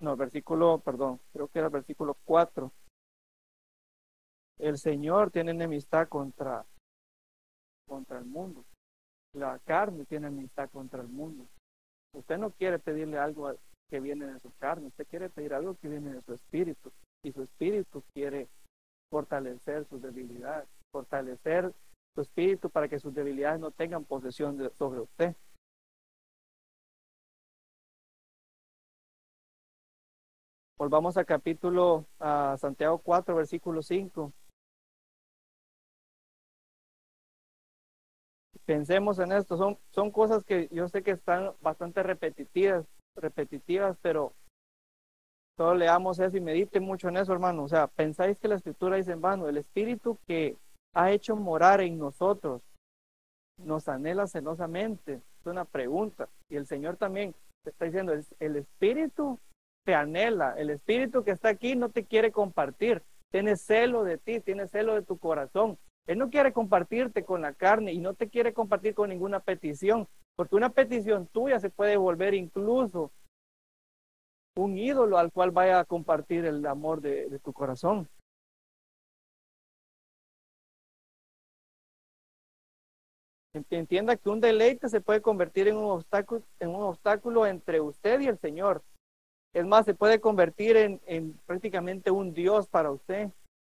No, 0.00 0.12
el 0.12 0.18
versículo, 0.18 0.78
perdón, 0.80 1.20
creo 1.32 1.48
que 1.48 1.58
era 1.58 1.68
el 1.68 1.72
versículo 1.72 2.16
4. 2.24 2.72
El 4.58 4.78
Señor 4.78 5.30
tiene 5.30 5.52
enemistad 5.52 6.08
contra, 6.08 6.64
contra 7.86 8.18
el 8.18 8.24
mundo. 8.24 8.64
La 9.34 9.58
carne 9.60 10.04
tiene 10.04 10.28
enemistad 10.28 10.70
contra 10.70 11.00
el 11.00 11.08
mundo. 11.08 11.46
Usted 12.12 12.38
no 12.38 12.50
quiere 12.50 12.78
pedirle 12.78 13.18
algo 13.18 13.52
que 13.90 14.00
viene 14.00 14.26
de 14.26 14.40
su 14.40 14.52
carne, 14.58 14.86
usted 14.86 15.06
quiere 15.08 15.28
pedir 15.28 15.54
algo 15.54 15.74
que 15.76 15.88
viene 15.88 16.12
de 16.12 16.22
su 16.22 16.34
espíritu. 16.34 16.92
Y 17.24 17.32
su 17.32 17.42
espíritu 17.42 18.02
quiere 18.12 18.48
fortalecer 19.10 19.86
sus 19.86 20.02
debilidades, 20.02 20.68
fortalecer 20.92 21.72
su 22.14 22.20
espíritu 22.20 22.70
para 22.70 22.88
que 22.88 23.00
sus 23.00 23.14
debilidades 23.14 23.60
no 23.60 23.70
tengan 23.70 24.04
posesión 24.04 24.58
sobre 24.76 25.00
usted. 25.00 25.34
Volvamos 30.84 31.16
a 31.16 31.24
capítulo, 31.24 32.04
a 32.20 32.58
Santiago 32.58 32.98
4, 32.98 33.34
versículo 33.34 33.80
5. 33.80 34.34
Pensemos 38.66 39.18
en 39.18 39.32
esto, 39.32 39.56
son, 39.56 39.78
son 39.92 40.10
cosas 40.10 40.44
que 40.44 40.68
yo 40.70 40.86
sé 40.88 41.02
que 41.02 41.12
están 41.12 41.52
bastante 41.62 42.02
repetitivas, 42.02 42.84
repetitivas, 43.16 43.96
pero 44.02 44.34
solo 45.56 45.74
leamos 45.74 46.18
eso 46.18 46.36
y 46.36 46.42
medite 46.42 46.80
mucho 46.80 47.08
en 47.08 47.16
eso, 47.16 47.32
hermano. 47.32 47.62
O 47.62 47.68
sea, 47.68 47.86
pensáis 47.86 48.38
que 48.38 48.48
la 48.48 48.56
escritura 48.56 48.98
dice 48.98 49.12
en 49.12 49.22
vano, 49.22 49.48
el 49.48 49.56
espíritu 49.56 50.18
que 50.26 50.58
ha 50.94 51.12
hecho 51.12 51.34
morar 51.34 51.80
en 51.80 51.98
nosotros 51.98 52.60
nos 53.56 53.88
anhela 53.88 54.26
celosamente. 54.26 55.22
Es 55.40 55.46
una 55.46 55.64
pregunta. 55.64 56.28
Y 56.50 56.56
el 56.56 56.66
Señor 56.66 56.98
también 56.98 57.34
está 57.64 57.86
diciendo, 57.86 58.12
el 58.38 58.56
espíritu 58.56 59.40
te 59.84 59.94
anhela. 59.94 60.54
El 60.56 60.70
espíritu 60.70 61.22
que 61.22 61.30
está 61.30 61.50
aquí 61.50 61.76
no 61.76 61.90
te 61.90 62.04
quiere 62.04 62.32
compartir. 62.32 63.02
Tiene 63.30 63.56
celo 63.56 64.04
de 64.04 64.18
ti, 64.18 64.40
tiene 64.40 64.66
celo 64.66 64.94
de 64.94 65.02
tu 65.02 65.18
corazón. 65.18 65.78
Él 66.06 66.18
no 66.18 66.30
quiere 66.30 66.52
compartirte 66.52 67.24
con 67.24 67.42
la 67.42 67.54
carne 67.54 67.92
y 67.92 67.98
no 67.98 68.14
te 68.14 68.28
quiere 68.28 68.52
compartir 68.52 68.94
con 68.94 69.08
ninguna 69.08 69.40
petición, 69.40 70.06
porque 70.36 70.56
una 70.56 70.70
petición 70.70 71.26
tuya 71.28 71.58
se 71.60 71.70
puede 71.70 71.96
volver 71.96 72.34
incluso 72.34 73.10
un 74.56 74.76
ídolo 74.76 75.18
al 75.18 75.32
cual 75.32 75.50
vaya 75.50 75.80
a 75.80 75.84
compartir 75.84 76.44
el 76.44 76.64
amor 76.66 77.00
de, 77.00 77.28
de 77.28 77.38
tu 77.38 77.52
corazón. 77.52 78.08
Entienda 83.70 84.16
que 84.16 84.28
un 84.28 84.40
deleite 84.40 84.88
se 84.88 85.00
puede 85.00 85.22
convertir 85.22 85.68
en 85.68 85.76
un 85.76 85.84
obstáculo, 85.84 86.42
en 86.58 86.70
un 86.70 86.82
obstáculo 86.82 87.46
entre 87.46 87.80
usted 87.80 88.20
y 88.20 88.26
el 88.26 88.38
Señor. 88.38 88.82
Es 89.54 89.64
más, 89.64 89.84
se 89.84 89.94
puede 89.94 90.20
convertir 90.20 90.76
en, 90.76 91.38
prácticamente 91.46 92.10
un 92.10 92.34
Dios 92.34 92.66
para 92.66 92.90
usted. 92.90 93.30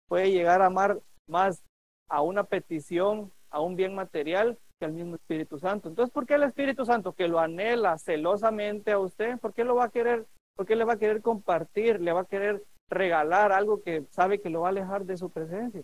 Puede 0.07 0.31
llegar 0.31 0.61
a 0.61 0.67
amar 0.67 1.01
más 1.27 1.63
a 2.07 2.21
una 2.21 2.43
petición, 2.43 3.31
a 3.49 3.61
un 3.61 3.75
bien 3.75 3.95
material 3.95 4.59
que 4.79 4.85
al 4.85 4.93
mismo 4.93 5.15
Espíritu 5.15 5.57
Santo. 5.57 5.89
Entonces, 5.89 6.13
¿por 6.13 6.27
qué 6.27 6.35
el 6.35 6.43
Espíritu 6.43 6.85
Santo 6.85 7.13
que 7.13 7.27
lo 7.27 7.39
anhela 7.39 7.97
celosamente 7.97 8.91
a 8.91 8.99
usted? 8.99 9.39
¿Por 9.39 9.53
qué 9.53 9.63
lo 9.63 9.75
va 9.75 9.85
a 9.85 9.89
querer? 9.89 10.27
¿Por 10.55 10.67
qué 10.67 10.75
le 10.75 10.85
va 10.85 10.93
a 10.93 10.99
querer 10.99 11.21
compartir? 11.21 11.99
¿Le 11.99 12.13
va 12.13 12.21
a 12.21 12.25
querer 12.25 12.63
regalar 12.89 13.51
algo 13.51 13.81
que 13.81 14.05
sabe 14.11 14.39
que 14.39 14.49
lo 14.49 14.61
va 14.61 14.67
a 14.67 14.71
alejar 14.71 15.05
de 15.05 15.17
su 15.17 15.31
presencia? 15.31 15.83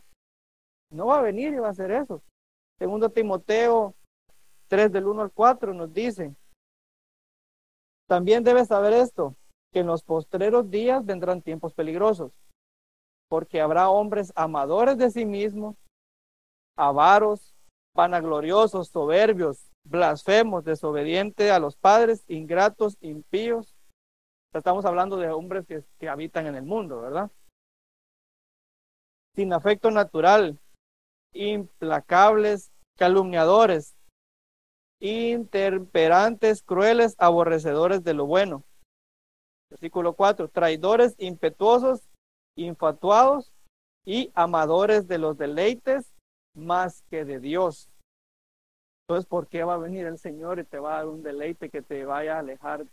No 0.91 1.07
va 1.07 1.19
a 1.19 1.23
venir 1.23 1.53
y 1.53 1.57
va 1.57 1.67
a 1.67 1.71
hacer 1.71 1.91
eso. 1.91 2.21
Segundo 2.77 3.09
Timoteo 3.09 3.95
3 4.67 4.91
del 4.91 5.07
1 5.07 5.21
al 5.23 5.31
4 5.31 5.73
nos 5.73 5.91
dice, 5.91 6.35
también 8.07 8.43
debes 8.43 8.67
saber 8.67 8.93
esto, 8.93 9.35
que 9.77 9.81
en 9.81 9.85
los 9.85 10.01
postreros 10.01 10.71
días 10.71 11.05
vendrán 11.05 11.43
tiempos 11.43 11.75
peligrosos, 11.75 12.31
porque 13.29 13.61
habrá 13.61 13.91
hombres 13.91 14.33
amadores 14.35 14.97
de 14.97 15.11
sí 15.11 15.23
mismos, 15.23 15.75
avaros, 16.75 17.53
vanagloriosos, 17.95 18.87
soberbios, 18.87 19.69
blasfemos, 19.83 20.63
desobedientes 20.63 21.51
a 21.51 21.59
los 21.59 21.75
padres, 21.75 22.23
ingratos, 22.27 22.97
impíos. 23.01 23.75
Estamos 24.51 24.83
hablando 24.83 25.17
de 25.17 25.29
hombres 25.29 25.67
que, 25.67 25.83
que 25.99 26.09
habitan 26.09 26.47
en 26.47 26.55
el 26.55 26.63
mundo, 26.63 26.99
¿verdad? 26.99 27.29
Sin 29.35 29.53
afecto 29.53 29.91
natural, 29.91 30.59
implacables, 31.33 32.71
calumniadores, 32.97 33.95
interperantes, 34.99 36.63
crueles, 36.63 37.13
aborrecedores 37.19 38.03
de 38.03 38.15
lo 38.15 38.25
bueno. 38.25 38.63
Versículo 39.69 40.13
4, 40.13 40.47
traidores, 40.47 41.15
impetuosos, 41.17 42.07
infatuados 42.55 43.51
y 44.05 44.31
amadores 44.33 45.07
de 45.07 45.17
los 45.17 45.37
deleites 45.37 46.13
más 46.55 47.03
que 47.09 47.25
de 47.25 47.39
Dios. 47.39 47.89
Entonces, 49.03 49.27
¿por 49.27 49.47
qué 49.47 49.63
va 49.63 49.75
a 49.75 49.77
venir 49.77 50.05
el 50.05 50.17
Señor 50.17 50.59
y 50.59 50.63
te 50.63 50.79
va 50.79 50.93
a 50.93 50.97
dar 50.97 51.07
un 51.07 51.23
deleite 51.23 51.69
que 51.69 51.81
te 51.81 52.05
vaya 52.05 52.35
a 52.35 52.39
alejar 52.39 52.85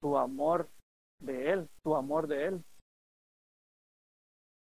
tu 0.00 0.16
amor 0.16 0.68
de 1.20 1.52
Él, 1.52 1.68
tu 1.82 1.94
amor 1.94 2.26
de 2.26 2.46
Él? 2.46 2.64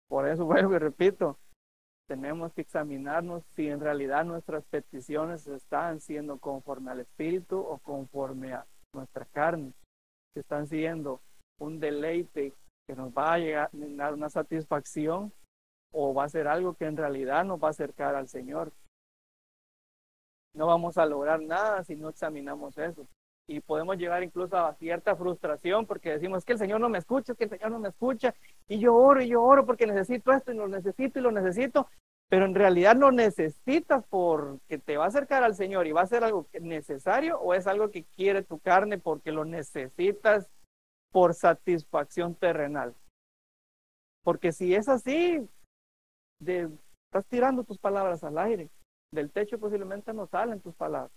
Por 0.09 0.29
eso 0.29 0.45
vuelvo 0.47 0.75
y 0.75 0.79
repito, 0.79 1.39
tenemos 2.09 2.53
que 2.53 2.63
examinarnos 2.63 3.45
si 3.55 3.69
en 3.69 3.81
realidad 3.81 4.25
nuestras 4.25 4.65
peticiones 4.65 5.47
están 5.47 6.01
siendo 6.01 6.39
conforme 6.39 6.91
al 6.91 7.01
Espíritu 7.01 7.59
o 7.59 7.79
conforme 7.79 8.53
a 8.53 8.67
nuestra 8.93 9.25
carne, 9.27 9.73
si 10.35 10.41
están 10.41 10.67
siendo 10.67 11.21
un 11.63 11.79
deleite 11.79 12.53
que 12.87 12.97
nos 12.97 13.11
va 13.13 13.35
a 13.35 13.39
llegar 13.39 13.71
dar 13.73 14.15
una 14.15 14.29
satisfacción 14.29 15.33
o 15.93 16.13
va 16.15 16.25
a 16.25 16.29
ser 16.29 16.49
algo 16.49 16.75
que 16.75 16.87
en 16.87 16.97
realidad 16.97 17.45
nos 17.45 17.63
va 17.63 17.69
a 17.69 17.71
acercar 17.71 18.15
al 18.15 18.29
Señor. 18.29 18.73
No 20.55 20.67
vamos 20.67 20.99
a 20.99 21.07
lograr 21.07 21.41
nada 21.41 21.85
si 21.85 21.97
no 21.97 22.09
examinamos 22.09 22.77
eso. 22.79 23.07
Y 23.49 23.61
podemos 23.61 23.97
llegar 23.97 24.23
incluso 24.23 24.57
a 24.57 24.75
cierta 24.75 25.17
frustración 25.17 25.87
porque 25.87 26.13
decimos 26.13 26.45
que 26.45 26.53
el 26.53 26.59
Señor 26.59 26.81
no 26.81 26.89
me 26.89 26.99
escucha, 26.99 27.35
que 27.35 27.45
el 27.45 27.51
Señor 27.51 27.71
no 27.71 27.79
me 27.79 27.89
escucha. 27.89 28.35
Y 28.69 28.79
yo 28.79 28.95
oro 28.95 29.23
y 29.23 29.29
yo 29.29 29.43
oro 29.43 29.67
porque 29.67 29.87
necesito 29.87 30.33
esto 30.33 30.53
y 30.53 30.57
lo 30.57 30.69
necesito 30.69 31.19
y 31.19 31.23
lo 31.23 31.31
necesito. 31.31 31.89
Pero 32.29 32.47
en 32.47 32.55
realidad 32.55 32.97
no 32.97 33.11
necesitas 33.11 34.05
porque 34.09 34.79
te 34.79 34.97
va 34.97 35.05
a 35.05 35.09
acercar 35.09 35.43
al 35.43 35.55
Señor 35.55 35.87
y 35.87 35.93
va 35.93 36.03
a 36.03 36.07
ser 36.07 36.25
algo 36.25 36.47
necesario 36.61 37.39
o 37.39 37.53
es 37.53 37.67
algo 37.67 37.91
que 37.91 38.05
quiere 38.05 38.43
tu 38.43 38.59
carne 38.59 38.99
porque 38.99 39.33
lo 39.33 39.45
necesitas 39.45 40.49
por 41.13 41.35
satisfacción 41.35 42.35
terrenal. 42.35 42.97
Porque 44.25 44.53
si 44.53 44.75
es 44.75 44.89
así, 44.89 45.47
estás 46.41 47.27
tirando 47.29 47.65
tus 47.65 47.79
palabras 47.79 48.25
al 48.25 48.39
aire. 48.39 48.71
Del 49.13 49.31
techo 49.31 49.59
posiblemente 49.59 50.13
no 50.15 50.27
salen 50.27 50.61
tus 50.61 50.75
palabras. 50.75 51.13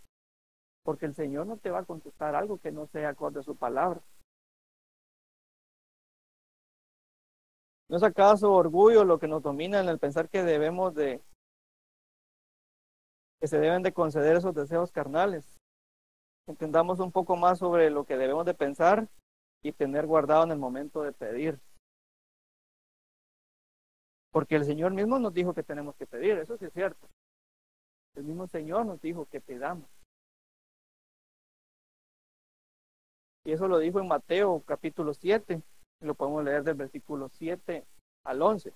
Porque 0.84 1.06
el 1.06 1.16
Señor 1.16 1.48
no 1.48 1.58
te 1.58 1.72
va 1.72 1.80
a 1.80 1.86
contestar 1.86 2.36
algo 2.36 2.60
que 2.60 2.72
no 2.72 2.88
sea 2.88 3.10
acorde 3.10 3.40
a 3.40 3.44
su 3.44 3.56
palabra. 3.56 4.02
¿No 7.88 7.98
es 7.98 8.04
acaso 8.04 8.52
orgullo 8.52 9.06
lo 9.06 9.20
que 9.20 9.28
nos 9.28 9.44
domina 9.44 9.80
en 9.80 9.88
el 9.88 10.00
pensar 10.00 10.28
que 10.28 10.44
debemos 10.44 10.96
de, 10.96 11.22
que 13.40 13.48
se 13.48 13.60
deben 13.60 13.84
de 13.84 13.94
conceder 13.94 14.36
esos 14.36 14.56
deseos 14.56 14.92
carnales? 14.92 15.46
Entendamos 16.48 17.00
un 17.00 17.12
poco 17.12 17.36
más 17.36 17.60
sobre 17.60 17.92
lo 17.92 18.06
que 18.06 18.18
debemos 18.18 18.46
de 18.46 18.56
pensar 18.56 19.08
y 19.66 19.72
tener 19.72 20.06
guardado 20.06 20.44
en 20.44 20.52
el 20.52 20.60
momento 20.60 21.02
de 21.02 21.12
pedir. 21.12 21.60
Porque 24.32 24.56
el 24.56 24.64
Señor 24.64 24.94
mismo 24.94 25.18
nos 25.18 25.34
dijo 25.34 25.56
que 25.56 25.64
tenemos 25.64 25.96
que 25.96 26.06
pedir, 26.06 26.38
eso 26.38 26.56
sí 26.58 26.66
es 26.66 26.74
cierto. 26.74 27.08
El 28.14 28.26
mismo 28.26 28.46
Señor 28.46 28.86
nos 28.86 29.02
dijo 29.02 29.26
que 29.26 29.42
pedamos. 29.42 29.90
Y 33.44 33.54
eso 33.54 33.68
lo 33.68 33.80
dijo 33.80 34.00
en 34.00 34.08
Mateo 34.08 34.62
capítulo 34.68 35.16
7, 35.16 35.60
y 36.00 36.06
lo 36.06 36.14
podemos 36.14 36.44
leer 36.44 36.64
del 36.64 36.76
versículo 36.76 37.30
7 37.30 37.84
al 38.24 38.42
11. 38.44 38.72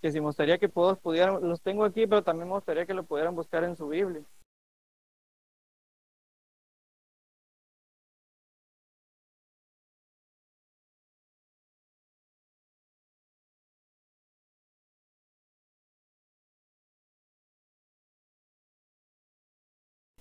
Que 0.00 0.10
si 0.10 0.18
me 0.18 0.26
gustaría 0.26 0.58
que 0.58 0.68
todos 0.68 0.98
pudieran, 0.98 1.48
los 1.48 1.62
tengo 1.62 1.84
aquí, 1.84 2.08
pero 2.08 2.24
también 2.24 2.48
me 2.48 2.54
gustaría 2.54 2.86
que 2.86 2.94
lo 2.94 3.04
pudieran 3.04 3.36
buscar 3.36 3.62
en 3.62 3.76
su 3.76 3.86
Biblia. 3.86 4.24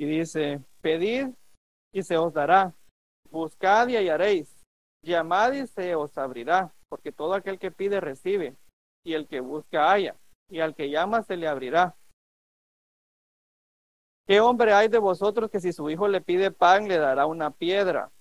Y 0.02 0.06
dice, 0.08 0.64
pedid 0.82 1.28
y 1.94 2.02
se 2.02 2.18
os 2.18 2.34
dará, 2.34 2.74
buscad 3.30 3.88
y 3.88 3.98
hallaréis, 3.98 4.52
llamad 5.04 5.52
y 5.52 5.68
se 5.68 5.94
os 5.94 6.18
abrirá, 6.18 6.74
porque 6.90 7.12
todo 7.12 7.36
aquel 7.36 7.60
que 7.60 7.70
pide 7.70 8.02
recibe, 8.02 8.58
y 9.06 9.14
el 9.14 9.28
que 9.28 9.42
busca 9.42 9.92
halla, 9.92 10.16
y 10.50 10.60
al 10.60 10.74
que 10.74 10.90
llama 10.90 11.22
se 11.22 11.38
le 11.38 11.48
abrirá. 11.48 11.96
¿Qué 14.26 14.42
hombre 14.42 14.74
hay 14.74 14.88
de 14.88 14.98
vosotros 14.98 15.52
que 15.52 15.60
si 15.60 15.72
su 15.72 15.88
hijo 15.88 16.08
le 16.08 16.20
pide 16.20 16.50
pan 16.50 16.88
le 16.88 16.98
dará 16.98 17.28
una 17.28 17.52
piedra? 17.52 18.12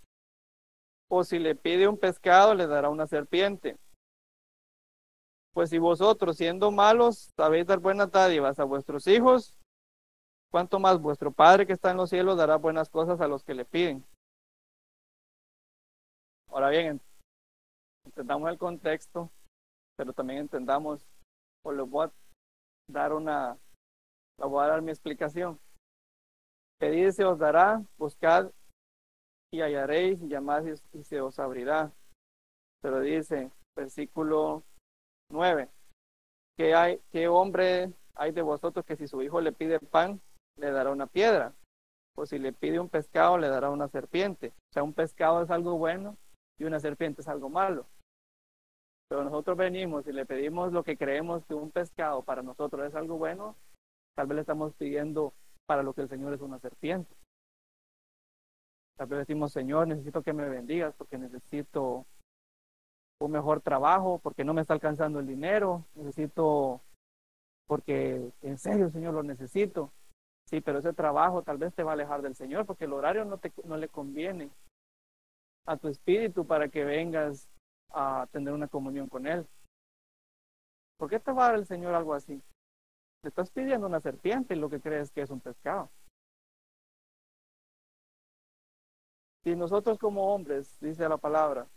O 1.09 1.25
si 1.25 1.39
le 1.39 1.55
pide 1.55 1.89
un 1.89 1.97
pescado 1.97 2.55
le 2.55 2.67
dará 2.67 2.91
una 2.91 3.07
serpiente. 3.07 3.79
Pues 5.55 5.71
si 5.71 5.79
vosotros 5.79 6.37
siendo 6.37 6.71
malos 6.71 7.31
sabéis 7.35 7.65
dar 7.65 7.79
buenas 7.79 8.11
dádivas 8.11 8.59
a 8.59 8.65
vuestros 8.65 9.07
hijos, 9.07 9.57
cuánto 10.51 10.79
más 10.79 11.01
vuestro 11.01 11.31
Padre 11.31 11.67
que 11.67 11.73
está 11.73 11.91
en 11.91 11.97
los 11.97 12.11
cielos 12.11 12.37
dará 12.37 12.57
buenas 12.57 12.89
cosas 12.89 13.21
a 13.21 13.29
los 13.29 13.45
que 13.45 13.55
le 13.55 13.65
piden. 13.65 14.05
Ahora 16.49 16.69
bien, 16.71 17.01
entendamos 18.05 18.51
el 18.51 18.59
contexto, 18.59 19.31
pero 19.97 20.13
también 20.13 20.41
entendamos, 20.41 21.07
o 21.63 21.73
le 21.73 21.83
voy 21.83 22.07
a 22.07 22.13
dar 22.89 23.13
una, 23.13 23.57
le 24.39 24.47
voy 24.47 24.65
a 24.65 24.69
dar 24.69 24.83
mi 24.83 24.91
explicación. 24.91 25.61
Pedid 26.79 27.11
se 27.11 27.25
os 27.25 27.39
dará, 27.39 27.83
buscad 27.99 28.51
y 29.53 29.61
hallaréis, 29.61 30.21
llamad 30.23 30.65
y 30.93 31.05
se 31.05 31.21
os 31.21 31.39
abrirá. 31.39 31.93
Pero 32.81 33.01
dice, 33.01 33.53
versículo 33.77 34.65
9, 35.31 35.69
que 36.57 36.75
hay, 36.75 37.01
qué 37.11 37.29
hombre 37.29 37.93
hay 38.15 38.33
de 38.33 38.43
vosotros 38.43 38.85
que 38.85 38.97
si 38.97 39.07
su 39.07 39.23
hijo 39.23 39.41
le 39.41 39.53
pide 39.53 39.79
pan, 39.79 40.21
le 40.61 40.71
dará 40.71 40.91
una 40.91 41.07
piedra. 41.07 41.55
O 42.17 42.27
si 42.27 42.39
le 42.39 42.53
pide 42.53 42.79
un 42.79 42.89
pescado, 42.89 43.39
le 43.39 43.49
dará 43.49 43.71
una 43.71 43.89
serpiente. 43.89 44.49
O 44.71 44.73
sea, 44.73 44.83
un 44.83 44.93
pescado 44.93 45.43
es 45.43 45.51
algo 45.51 45.79
bueno 45.79 46.17
y 46.59 46.65
una 46.65 46.81
serpiente 46.81 47.23
es 47.23 47.29
algo 47.29 47.49
malo. 47.49 47.87
Pero 49.09 49.25
nosotros 49.25 49.57
venimos 49.57 50.07
y 50.07 50.13
le 50.13 50.27
pedimos 50.27 50.73
lo 50.73 50.85
que 50.85 50.97
creemos 50.97 51.45
que 51.47 51.55
un 51.55 51.71
pescado 51.71 52.23
para 52.23 52.43
nosotros 52.43 52.87
es 52.87 52.95
algo 52.95 53.19
bueno, 53.19 53.57
tal 54.15 54.29
vez 54.29 54.37
le 54.37 54.41
estamos 54.43 54.73
pidiendo 54.75 55.33
para 55.67 55.83
lo 55.83 55.95
que 55.95 56.03
el 56.03 56.09
Señor 56.09 56.33
es 56.33 56.41
una 56.41 56.61
serpiente. 56.61 57.13
Tal 58.97 59.09
vez 59.09 59.21
decimos, 59.21 59.53
Señor, 59.53 59.89
necesito 59.89 60.23
que 60.23 60.33
me 60.33 60.49
bendigas 60.49 60.95
porque 60.95 61.19
necesito 61.19 62.07
un 63.21 63.33
mejor 63.33 63.61
trabajo, 63.61 64.19
porque 64.23 64.45
no 64.45 64.55
me 64.55 64.61
está 64.61 64.75
alcanzando 64.75 65.21
el 65.21 65.27
dinero, 65.27 65.87
necesito, 65.95 66.81
porque 67.67 68.33
en 68.43 68.59
serio, 68.59 68.91
Señor, 68.91 69.15
lo 69.15 69.23
necesito. 69.23 69.93
Sí, 70.51 70.61
pero 70.61 70.81
ese 70.81 70.93
trabajo 70.93 71.45
tal 71.45 71.59
vez 71.59 71.73
te 71.73 71.85
va 71.85 71.93
a 71.93 71.95
alejar 71.95 72.23
del 72.23 72.35
Señor 72.35 72.67
porque 72.67 72.85
el 72.85 72.93
horario 72.93 73.25
no, 73.25 73.39
te, 73.39 73.53
no 73.65 73.77
le 73.77 73.89
conviene 73.89 74.51
a 75.65 75.77
tu 75.77 75.87
espíritu 75.87 76.45
para 76.45 76.69
que 76.69 76.85
vengas 76.85 77.49
a 77.91 78.27
tener 78.33 78.53
una 78.53 78.67
comunión 78.67 79.09
con 79.09 79.29
Él. 79.29 79.47
¿Por 80.99 81.09
qué 81.09 81.21
te 81.21 81.31
va 81.31 81.45
a 81.45 81.49
dar 81.51 81.61
el 81.61 81.67
Señor 81.67 81.95
algo 81.95 82.15
así? 82.15 82.43
Te 83.23 83.29
estás 83.29 83.53
pidiendo 83.53 83.87
una 83.87 84.01
serpiente 84.01 84.55
y 84.55 84.59
lo 84.59 84.69
que 84.69 84.81
crees 84.81 85.13
que 85.13 85.23
es 85.23 85.31
un 85.31 85.41
pescado. 85.41 85.89
Si 89.45 89.55
nosotros 89.55 89.99
como 89.99 90.35
hombres, 90.35 90.77
dice 90.81 91.09
la 91.09 91.17
palabra, 91.17 91.69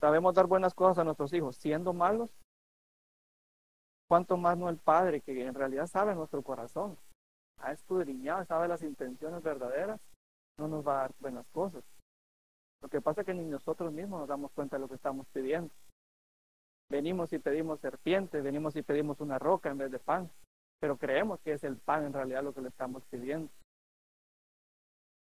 sabemos 0.00 0.34
dar 0.34 0.46
buenas 0.46 0.72
cosas 0.72 0.98
a 0.98 1.04
nuestros 1.04 1.32
hijos, 1.34 1.56
siendo 1.56 1.92
malos, 1.92 2.30
¿cuánto 4.08 4.38
más 4.38 4.56
no 4.56 4.70
el 4.70 4.78
Padre 4.78 5.20
que 5.20 5.44
en 5.44 5.54
realidad 5.54 5.86
sabe 5.86 6.14
nuestro 6.14 6.42
corazón? 6.42 6.96
Ha 7.60 7.72
escudriñado, 7.72 8.44
sabe 8.44 8.68
las 8.68 8.82
intenciones 8.82 9.42
verdaderas, 9.42 10.00
no 10.58 10.68
nos 10.68 10.86
va 10.86 10.92
a 10.92 11.00
dar 11.02 11.14
buenas 11.20 11.46
cosas. 11.48 11.84
Lo 12.80 12.88
que 12.88 13.00
pasa 13.00 13.22
es 13.22 13.26
que 13.26 13.34
ni 13.34 13.44
nosotros 13.44 13.92
mismos 13.92 14.20
nos 14.20 14.28
damos 14.28 14.52
cuenta 14.52 14.76
de 14.76 14.80
lo 14.80 14.88
que 14.88 14.94
estamos 14.94 15.26
pidiendo. 15.28 15.72
Venimos 16.90 17.32
y 17.32 17.38
pedimos 17.38 17.80
serpientes, 17.80 18.42
venimos 18.42 18.76
y 18.76 18.82
pedimos 18.82 19.20
una 19.20 19.38
roca 19.38 19.70
en 19.70 19.78
vez 19.78 19.90
de 19.90 19.98
pan, 19.98 20.30
pero 20.80 20.96
creemos 20.96 21.40
que 21.40 21.52
es 21.52 21.64
el 21.64 21.76
pan 21.76 22.04
en 22.04 22.12
realidad 22.12 22.42
lo 22.42 22.54
que 22.54 22.62
le 22.62 22.68
estamos 22.68 23.04
pidiendo. 23.10 23.50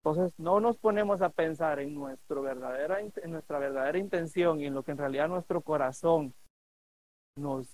Entonces 0.05 0.37
no 0.39 0.59
nos 0.59 0.79
ponemos 0.79 1.23
a 1.23 1.29
pensar 1.29 1.79
en, 1.79 1.95
nuestro 1.95 2.43
verdadera, 2.43 3.01
en 3.01 3.31
nuestra 3.31 3.61
verdadera 3.61 3.99
intención 3.99 4.61
y 4.61 4.67
en 4.67 4.75
lo 4.75 4.83
que 4.83 4.91
en 4.91 4.99
realidad 4.99 5.29
nuestro 5.29 5.61
corazón 5.61 6.35
nos 7.37 7.69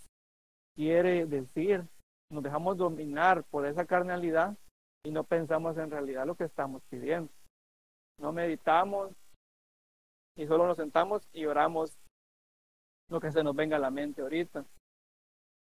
quiere 0.75 1.25
decir 1.25 1.89
nos 2.31 2.43
dejamos 2.43 2.77
dominar 2.77 3.45
por 3.45 3.67
esa 3.67 3.87
carnalidad 3.87 4.57
y 5.05 5.11
no 5.11 5.25
pensamos 5.25 5.77
en 5.79 5.91
realidad 5.91 6.27
lo 6.27 6.35
que 6.35 6.45
estamos 6.45 6.83
pidiendo. 6.91 7.33
No 8.19 8.33
meditamos 8.33 9.13
y 10.37 10.47
solo 10.47 10.67
nos 10.67 10.77
sentamos 10.77 11.29
y 11.33 11.47
oramos 11.47 11.97
lo 13.09 13.21
que 13.21 13.33
se 13.33 13.43
nos 13.43 13.57
venga 13.57 13.77
a 13.77 13.81
la 13.81 13.91
mente 13.91 14.23
ahorita. 14.23 14.65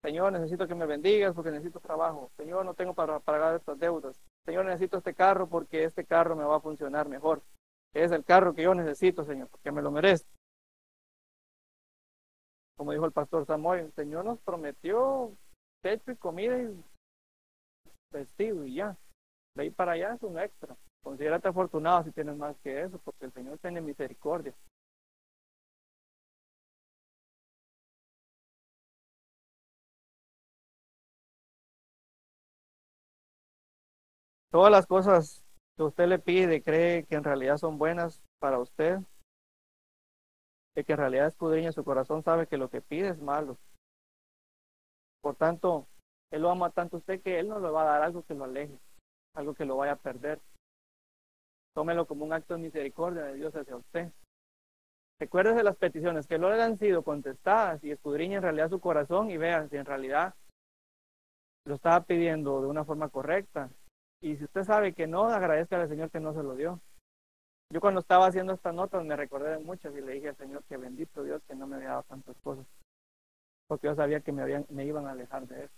Señor, 0.03 0.33
necesito 0.33 0.67
que 0.67 0.75
me 0.75 0.87
bendigas 0.87 1.35
porque 1.35 1.51
necesito 1.51 1.81
trabajo. 1.81 2.31
Señor, 2.37 2.65
no 2.65 2.75
tengo 2.75 2.95
para 2.95 3.19
pagar 3.21 3.57
estas 3.57 3.79
deudas. 3.79 4.21
Señor, 4.45 4.65
necesito 4.65 4.99
este 4.99 5.15
carro 5.15 5.49
porque 5.49 5.85
este 5.85 6.05
carro 6.05 6.37
me 6.37 6.45
va 6.45 6.57
a 6.57 6.61
funcionar 6.61 7.09
mejor. 7.09 7.43
Es 7.95 8.13
el 8.13 8.25
carro 8.25 8.55
que 8.55 8.63
yo 8.63 8.75
necesito, 8.75 9.25
Señor, 9.25 9.49
porque 9.49 9.73
me 9.73 9.83
lo 9.83 9.91
merezco. 9.91 10.31
Como 12.77 12.93
dijo 12.93 13.07
el 13.07 13.13
pastor 13.13 13.47
Samuel, 13.47 13.87
el 13.87 13.93
Señor 13.93 14.25
nos 14.25 14.39
prometió 14.41 15.33
techo 15.87 16.11
y 16.11 16.17
comida 16.17 16.59
y 16.59 16.85
vestido 18.11 18.65
y 18.67 18.75
ya. 18.75 18.97
De 19.55 19.63
ahí 19.63 19.71
para 19.71 19.93
allá 19.93 20.15
es 20.15 20.23
un 20.25 20.37
extra. 20.37 20.77
Considérate 21.01 21.47
afortunado 21.47 22.03
si 22.03 22.11
tienes 22.11 22.37
más 22.37 22.57
que 22.59 22.83
eso, 22.83 22.99
porque 23.05 23.27
el 23.27 23.33
Señor 23.33 23.59
tiene 23.59 23.81
misericordia. 23.81 24.53
Todas 34.51 34.73
las 34.73 34.87
cosas 34.87 35.45
que 35.77 35.85
usted 35.85 36.09
le 36.09 36.19
pide, 36.19 36.63
cree 36.63 37.05
que 37.05 37.15
en 37.15 37.23
realidad 37.23 37.59
son 37.59 37.79
buenas 37.79 38.25
para 38.41 38.59
usted, 38.59 38.99
de 40.75 40.83
que 40.83 40.93
en 40.95 40.99
realidad 40.99 41.29
escudriña 41.29 41.71
su 41.71 41.85
corazón, 41.85 42.25
sabe 42.25 42.49
que 42.49 42.57
lo 42.57 42.71
que 42.71 42.81
pide 42.81 43.11
es 43.11 43.21
malo. 43.21 43.57
Por 45.27 45.35
tanto, 45.35 45.89
Él 46.31 46.43
lo 46.43 46.51
ama 46.51 46.71
tanto 46.71 46.95
a 46.95 46.99
usted 47.01 47.21
que 47.21 47.41
Él 47.41 47.49
no 47.49 47.59
le 47.59 47.69
va 47.69 47.83
a 47.83 47.99
dar 47.99 48.03
algo 48.03 48.23
que 48.23 48.35
lo 48.35 48.45
aleje, 48.45 48.79
algo 49.35 49.55
que 49.55 49.65
lo 49.65 49.77
vaya 49.77 49.95
a 49.95 49.97
perder. 49.97 50.41
Tómelo 51.75 52.07
como 52.07 52.25
un 52.25 52.33
acto 52.33 52.55
de 52.55 52.61
misericordia 52.61 53.25
de 53.25 53.35
Dios 53.35 53.53
hacia 53.57 53.75
usted. 53.75 54.13
Recuérdese 55.19 55.65
las 55.65 55.75
peticiones 55.79 56.29
que 56.29 56.39
no 56.39 56.49
le 56.49 56.63
han 56.63 56.79
sido 56.79 57.03
contestadas 57.03 57.83
y 57.83 57.91
escudriñe 57.91 58.37
en 58.37 58.43
realidad 58.43 58.71
su 58.71 58.79
corazón 58.79 59.29
y 59.29 59.37
vea 59.37 59.67
si 59.67 59.77
en 59.77 59.85
realidad 59.85 60.37
lo 61.65 61.75
estaba 61.75 62.05
pidiendo 62.05 62.63
de 62.63 62.69
una 62.69 62.85
forma 62.85 63.09
correcta. 63.09 63.69
Y 64.21 64.37
si 64.37 64.45
usted 64.45 64.63
sabe 64.63 64.93
que 64.93 65.09
no, 65.09 65.25
agradezca 65.25 65.83
al 65.83 65.89
Señor 65.89 66.13
que 66.13 66.21
no 66.21 66.35
se 66.35 66.45
lo 66.45 66.55
dio. 66.55 66.81
Yo 67.73 67.81
cuando 67.81 67.99
estaba 67.99 68.29
haciendo 68.29 68.53
estas 68.53 68.77
notas 68.77 69.05
me 69.05 69.17
recordé 69.17 69.51
de 69.51 69.59
muchas 69.59 69.93
y 69.93 70.03
le 70.03 70.13
dije 70.13 70.29
al 70.29 70.37
Señor 70.37 70.63
que 70.69 70.77
bendito 70.77 71.25
Dios 71.25 71.43
que 71.49 71.57
no 71.57 71.67
me 71.67 71.75
había 71.75 71.89
dado 71.89 72.05
tantas 72.05 72.37
cosas, 72.45 72.65
porque 73.67 73.89
yo 73.89 73.95
sabía 73.95 74.21
que 74.21 74.33
me, 74.33 74.43
habían, 74.43 74.67
me 74.69 74.85
iban 74.85 75.07
a 75.07 75.13
alejar 75.13 75.47
de 75.47 75.65
Él. 75.65 75.71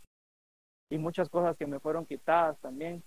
Y 0.90 0.98
muchas 0.98 1.28
cosas 1.28 1.56
que 1.56 1.66
me 1.66 1.80
fueron 1.80 2.06
quitadas 2.06 2.58
también, 2.60 3.02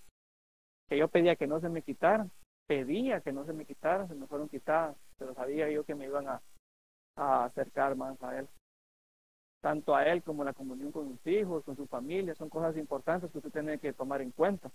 que 0.88 0.98
yo 0.98 1.08
pedía 1.08 1.36
que 1.36 1.48
no 1.48 1.60
se 1.60 1.70
me 1.70 1.82
quitaran, 1.82 2.32
pedía 2.68 3.22
que 3.22 3.32
no 3.32 3.46
se 3.46 3.54
me 3.54 3.66
quitaran, 3.66 4.08
se 4.08 4.16
me 4.16 4.28
fueron 4.28 4.50
quitadas, 4.50 4.96
pero 5.18 5.34
sabía 5.34 5.70
yo 5.70 5.84
que 5.84 5.96
me 5.96 6.06
iban 6.06 6.28
a, 6.28 6.42
a 7.16 7.46
acercar 7.46 7.96
más 7.96 8.22
a 8.24 8.40
Él. 8.40 8.48
Tanto 9.62 9.96
a 9.96 10.06
Él 10.06 10.24
como 10.24 10.44
la 10.44 10.54
comunión 10.54 10.92
con 10.92 11.10
sus 11.10 11.28
hijos, 11.28 11.64
con 11.64 11.76
su 11.76 11.86
familia, 11.88 12.36
son 12.36 12.50
cosas 12.50 12.78
importantes 12.78 13.32
que 13.32 13.38
usted 13.38 13.52
tiene 13.52 13.80
que 13.80 13.94
tomar 13.94 14.22
en 14.22 14.32
cuenta. 14.32 14.72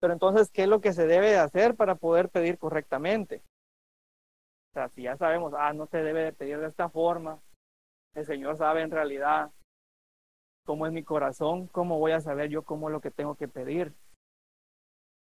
Pero 0.00 0.12
entonces, 0.12 0.50
¿qué 0.50 0.64
es 0.64 0.68
lo 0.68 0.80
que 0.80 0.92
se 0.92 1.06
debe 1.06 1.30
de 1.30 1.38
hacer 1.38 1.76
para 1.76 1.94
poder 1.94 2.28
pedir 2.28 2.58
correctamente? 2.58 3.42
O 4.70 4.74
sea, 4.74 4.88
si 4.88 5.02
ya 5.02 5.16
sabemos, 5.16 5.52
ah, 5.56 5.72
no 5.72 5.86
se 5.86 5.98
debe 5.98 6.24
de 6.24 6.32
pedir 6.32 6.58
de 6.58 6.66
esta 6.66 6.88
forma, 6.88 7.40
el 8.14 8.26
Señor 8.26 8.56
sabe 8.56 8.82
en 8.82 8.90
realidad 8.90 9.50
cómo 10.64 10.86
es 10.86 10.92
mi 10.92 11.02
corazón, 11.02 11.66
cómo 11.68 11.98
voy 11.98 12.12
a 12.12 12.20
saber 12.20 12.50
yo 12.50 12.62
cómo 12.62 12.88
es 12.88 12.92
lo 12.92 13.00
que 13.00 13.10
tengo 13.10 13.34
que 13.34 13.48
pedir. 13.48 13.94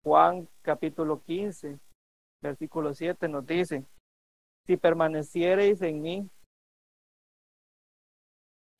Juan 0.04 0.48
capítulo 0.62 1.22
15, 1.22 1.78
versículo 2.40 2.94
7 2.94 3.28
nos 3.28 3.46
dice, 3.46 3.84
si 4.66 4.76
permaneciereis 4.76 5.82
en 5.82 6.00
mí 6.00 6.30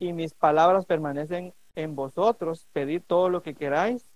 y 0.00 0.12
mis 0.12 0.32
palabras 0.32 0.86
permanecen 0.86 1.52
en 1.74 1.94
vosotros, 1.94 2.68
pedid 2.72 3.02
todo 3.02 3.28
lo 3.28 3.42
que 3.42 3.54
queráis 3.54 4.14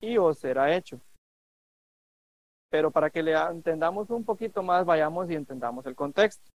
y 0.00 0.16
os 0.16 0.38
será 0.38 0.74
hecho. 0.74 1.00
Pero 2.70 2.90
para 2.90 3.10
que 3.10 3.22
le 3.22 3.34
entendamos 3.34 4.08
un 4.10 4.24
poquito 4.24 4.62
más, 4.62 4.86
vayamos 4.86 5.30
y 5.30 5.34
entendamos 5.34 5.84
el 5.86 5.94
contexto. 5.94 6.50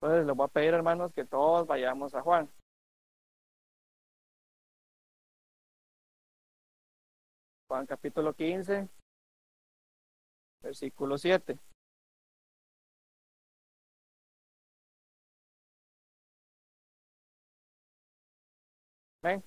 Entonces 0.00 0.26
les 0.26 0.36
voy 0.36 0.44
a 0.46 0.48
pedir, 0.48 0.74
hermanos, 0.74 1.12
que 1.14 1.24
todos 1.24 1.66
vayamos 1.66 2.14
a 2.14 2.22
Juan. 2.22 2.48
Juan 7.68 7.86
capítulo 7.86 8.34
15, 8.34 8.88
versículo 10.62 11.18
7. 11.18 11.58
¿Ven? 19.22 19.42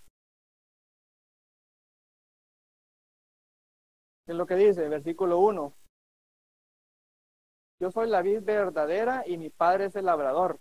es 4.28 4.36
lo 4.36 4.46
que 4.46 4.56
dice? 4.56 4.88
Versículo 4.90 5.40
1. 5.40 5.74
Yo 7.80 7.92
soy 7.92 8.10
la 8.10 8.22
vid 8.22 8.42
verdadera 8.42 9.24
y 9.26 9.38
mi 9.38 9.50
padre 9.50 9.86
es 9.86 9.96
el 9.96 10.06
labrador. 10.06 10.60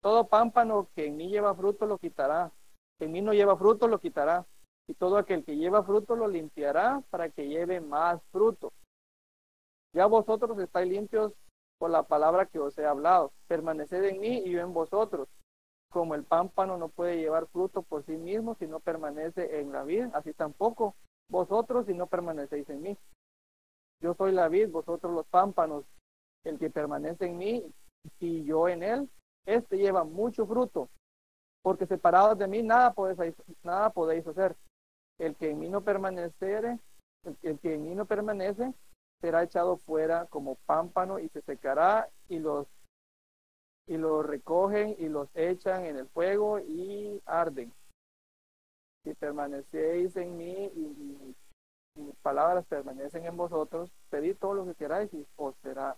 Todo 0.00 0.26
pámpano 0.28 0.88
que 0.94 1.06
en 1.06 1.16
mí 1.16 1.28
lleva 1.28 1.54
fruto 1.54 1.86
lo 1.86 1.98
quitará. 1.98 2.50
Que 2.98 3.04
en 3.04 3.12
mí 3.12 3.20
no 3.20 3.32
lleva 3.32 3.56
fruto 3.56 3.86
lo 3.86 4.00
quitará. 4.00 4.46
Y 4.88 4.94
todo 4.94 5.16
aquel 5.16 5.44
que 5.44 5.56
lleva 5.56 5.84
fruto 5.84 6.16
lo 6.16 6.26
limpiará 6.26 7.02
para 7.10 7.28
que 7.28 7.48
lleve 7.48 7.80
más 7.80 8.20
fruto. 8.32 8.72
Ya 9.94 10.06
vosotros 10.06 10.58
estáis 10.58 10.90
limpios 10.90 11.32
por 11.78 11.90
la 11.90 12.02
palabra 12.04 12.46
que 12.46 12.58
os 12.58 12.76
he 12.78 12.86
hablado. 12.86 13.32
Permaneced 13.46 14.02
en 14.04 14.20
mí 14.20 14.42
y 14.44 14.52
yo 14.52 14.60
en 14.60 14.72
vosotros. 14.72 15.28
Como 15.90 16.14
el 16.14 16.24
pámpano 16.24 16.78
no 16.78 16.88
puede 16.88 17.18
llevar 17.18 17.46
fruto 17.48 17.82
por 17.82 18.04
sí 18.06 18.16
mismo 18.16 18.54
si 18.54 18.66
no 18.66 18.80
permanece 18.80 19.60
en 19.60 19.72
la 19.72 19.84
vid, 19.84 20.06
así 20.14 20.32
tampoco 20.32 20.96
vosotros 21.28 21.84
si 21.86 21.92
no 21.92 22.06
permanecéis 22.06 22.68
en 22.70 22.82
mí. 22.82 22.98
Yo 24.00 24.14
soy 24.14 24.32
la 24.32 24.48
vid, 24.48 24.70
vosotros 24.70 25.12
los 25.12 25.26
pámpanos. 25.26 25.84
El 26.44 26.58
que 26.58 26.70
permanece 26.70 27.26
en 27.26 27.38
mí 27.38 27.64
y 28.18 28.44
yo 28.44 28.68
en 28.68 28.82
él, 28.82 29.10
este 29.46 29.76
lleva 29.76 30.04
mucho 30.04 30.46
fruto, 30.46 30.88
porque 31.62 31.86
separados 31.86 32.38
de 32.38 32.48
mí 32.48 32.62
nada 32.62 32.92
podéis, 32.92 33.34
nada 33.62 33.90
podéis 33.90 34.26
hacer. 34.26 34.56
El 35.18 35.36
que 35.36 35.50
en 35.50 35.60
mí 35.60 35.68
no 35.68 35.82
permaneciere, 35.82 36.78
el, 37.42 37.58
que 37.60 37.74
en 37.74 37.84
mí 37.84 37.94
no 37.94 38.06
permanece, 38.06 38.72
será 39.20 39.44
echado 39.44 39.76
fuera 39.76 40.26
como 40.26 40.56
pámpano 40.66 41.18
y 41.18 41.28
se 41.28 41.42
secará 41.42 42.08
y 42.28 42.38
los 42.38 42.66
y 43.86 43.96
los 43.96 44.24
recogen 44.24 44.94
y 44.98 45.08
los 45.08 45.28
echan 45.34 45.84
en 45.84 45.96
el 45.96 46.08
fuego 46.08 46.60
y 46.60 47.20
arden 47.26 47.72
si 49.02 49.14
permanecéis 49.14 50.16
en 50.16 50.36
mí 50.36 50.70
y, 50.74 51.34
mis 51.94 52.16
palabras 52.22 52.64
permanecen 52.68 53.26
en 53.26 53.36
vosotros, 53.36 53.90
pedid 54.08 54.36
todo 54.38 54.54
lo 54.54 54.64
que 54.64 54.74
queráis 54.74 55.12
y 55.12 55.26
os 55.36 55.54
será 55.62 55.94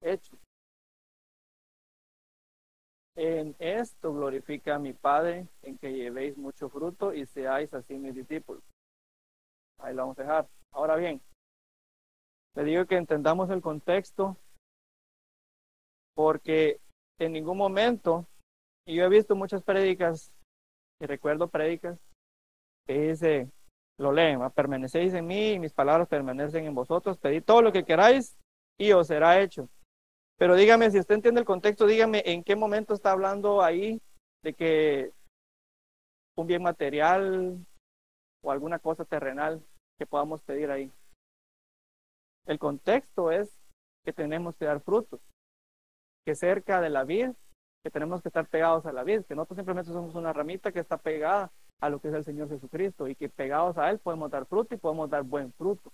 hecho. 0.00 0.36
En 3.16 3.54
esto 3.58 4.12
glorifica 4.12 4.78
mi 4.78 4.92
Padre, 4.92 5.46
en 5.62 5.78
que 5.78 5.92
llevéis 5.92 6.36
mucho 6.36 6.68
fruto 6.68 7.14
y 7.14 7.26
seáis 7.26 7.72
así 7.72 7.94
mis 7.94 8.14
discípulos. 8.14 8.62
Ahí 9.78 9.94
lo 9.94 10.02
vamos 10.02 10.18
a 10.18 10.22
dejar. 10.22 10.48
Ahora 10.72 10.96
bien, 10.96 11.20
le 12.54 12.64
digo 12.64 12.86
que 12.86 12.96
entendamos 12.96 13.50
el 13.50 13.60
contexto, 13.60 14.36
porque 16.14 16.80
en 17.20 17.32
ningún 17.32 17.56
momento, 17.56 18.26
y 18.86 18.96
yo 18.96 19.04
he 19.04 19.08
visto 19.08 19.36
muchas 19.36 19.62
prédicas 19.62 20.32
y 21.00 21.06
recuerdo 21.06 21.48
prédicas 21.48 21.98
que 22.86 23.10
dice, 23.10 23.50
lo 23.98 24.12
leen, 24.12 24.40
permanecéis 24.50 25.14
en 25.14 25.26
mí 25.26 25.52
y 25.52 25.58
mis 25.58 25.72
palabras 25.72 26.08
permanecen 26.08 26.64
en 26.66 26.74
vosotros, 26.74 27.18
pedid 27.18 27.44
todo 27.44 27.62
lo 27.62 27.72
que 27.72 27.84
queráis 27.84 28.36
y 28.78 28.92
os 28.92 29.06
será 29.06 29.40
hecho. 29.40 29.68
Pero 30.44 30.56
dígame, 30.56 30.90
si 30.90 30.98
usted 30.98 31.14
entiende 31.14 31.40
el 31.40 31.46
contexto, 31.46 31.86
dígame 31.86 32.22
en 32.26 32.44
qué 32.44 32.54
momento 32.54 32.92
está 32.92 33.12
hablando 33.12 33.62
ahí 33.62 33.98
de 34.42 34.52
que 34.52 35.10
un 36.36 36.46
bien 36.46 36.62
material 36.62 37.64
o 38.42 38.50
alguna 38.50 38.78
cosa 38.78 39.06
terrenal 39.06 39.64
que 39.96 40.04
podamos 40.04 40.42
pedir 40.42 40.70
ahí. 40.70 40.92
El 42.44 42.58
contexto 42.58 43.30
es 43.30 43.58
que 44.04 44.12
tenemos 44.12 44.54
que 44.58 44.66
dar 44.66 44.82
frutos, 44.82 45.18
que 46.26 46.34
cerca 46.34 46.82
de 46.82 46.90
la 46.90 47.04
vida 47.04 47.34
que 47.82 47.90
tenemos 47.90 48.20
que 48.20 48.28
estar 48.28 48.46
pegados 48.46 48.84
a 48.84 48.92
la 48.92 49.02
vid, 49.02 49.24
que 49.24 49.34
nosotros 49.34 49.56
simplemente 49.56 49.92
somos 49.92 50.14
una 50.14 50.34
ramita 50.34 50.72
que 50.72 50.80
está 50.80 50.98
pegada 50.98 51.52
a 51.80 51.88
lo 51.88 52.00
que 52.00 52.08
es 52.08 52.14
el 52.14 52.24
Señor 52.24 52.50
Jesucristo 52.50 53.08
y 53.08 53.14
que 53.14 53.30
pegados 53.30 53.78
a 53.78 53.88
Él 53.88 53.98
podemos 53.98 54.30
dar 54.30 54.44
fruto 54.44 54.74
y 54.74 54.78
podemos 54.78 55.08
dar 55.08 55.22
buen 55.22 55.54
fruto. 55.54 55.90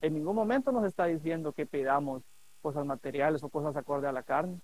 En 0.00 0.14
ningún 0.14 0.36
momento 0.36 0.72
nos 0.72 0.86
está 0.86 1.04
diciendo 1.04 1.52
que 1.52 1.66
pidamos 1.66 2.22
cosas 2.58 2.84
materiales 2.84 3.42
o 3.42 3.48
cosas 3.48 3.76
acorde 3.76 4.06
a 4.08 4.12
la 4.12 4.22
carne. 4.22 4.60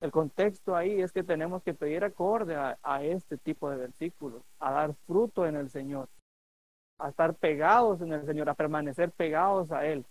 El 0.00 0.10
contexto 0.10 0.74
ahí 0.74 1.02
es 1.02 1.12
que 1.12 1.22
tenemos 1.22 1.62
que 1.62 1.74
pedir 1.74 2.04
acorde 2.04 2.56
a, 2.56 3.04
este 3.04 3.36
tipo 3.36 3.70
de 3.70 3.76
versículos, 3.76 4.42
a 4.58 4.72
dar 4.72 4.94
fruto 5.06 5.46
en 5.46 5.56
el 5.56 5.68
Señor, 5.68 6.08
a 6.98 7.10
estar 7.10 7.34
pegados 7.34 8.00
en 8.00 8.12
el 8.12 8.24
Señor, 8.24 8.48
a 8.48 8.54
permanecer 8.54 9.12
pegados 9.12 9.70
a 9.72 9.86
Él, 9.86 10.06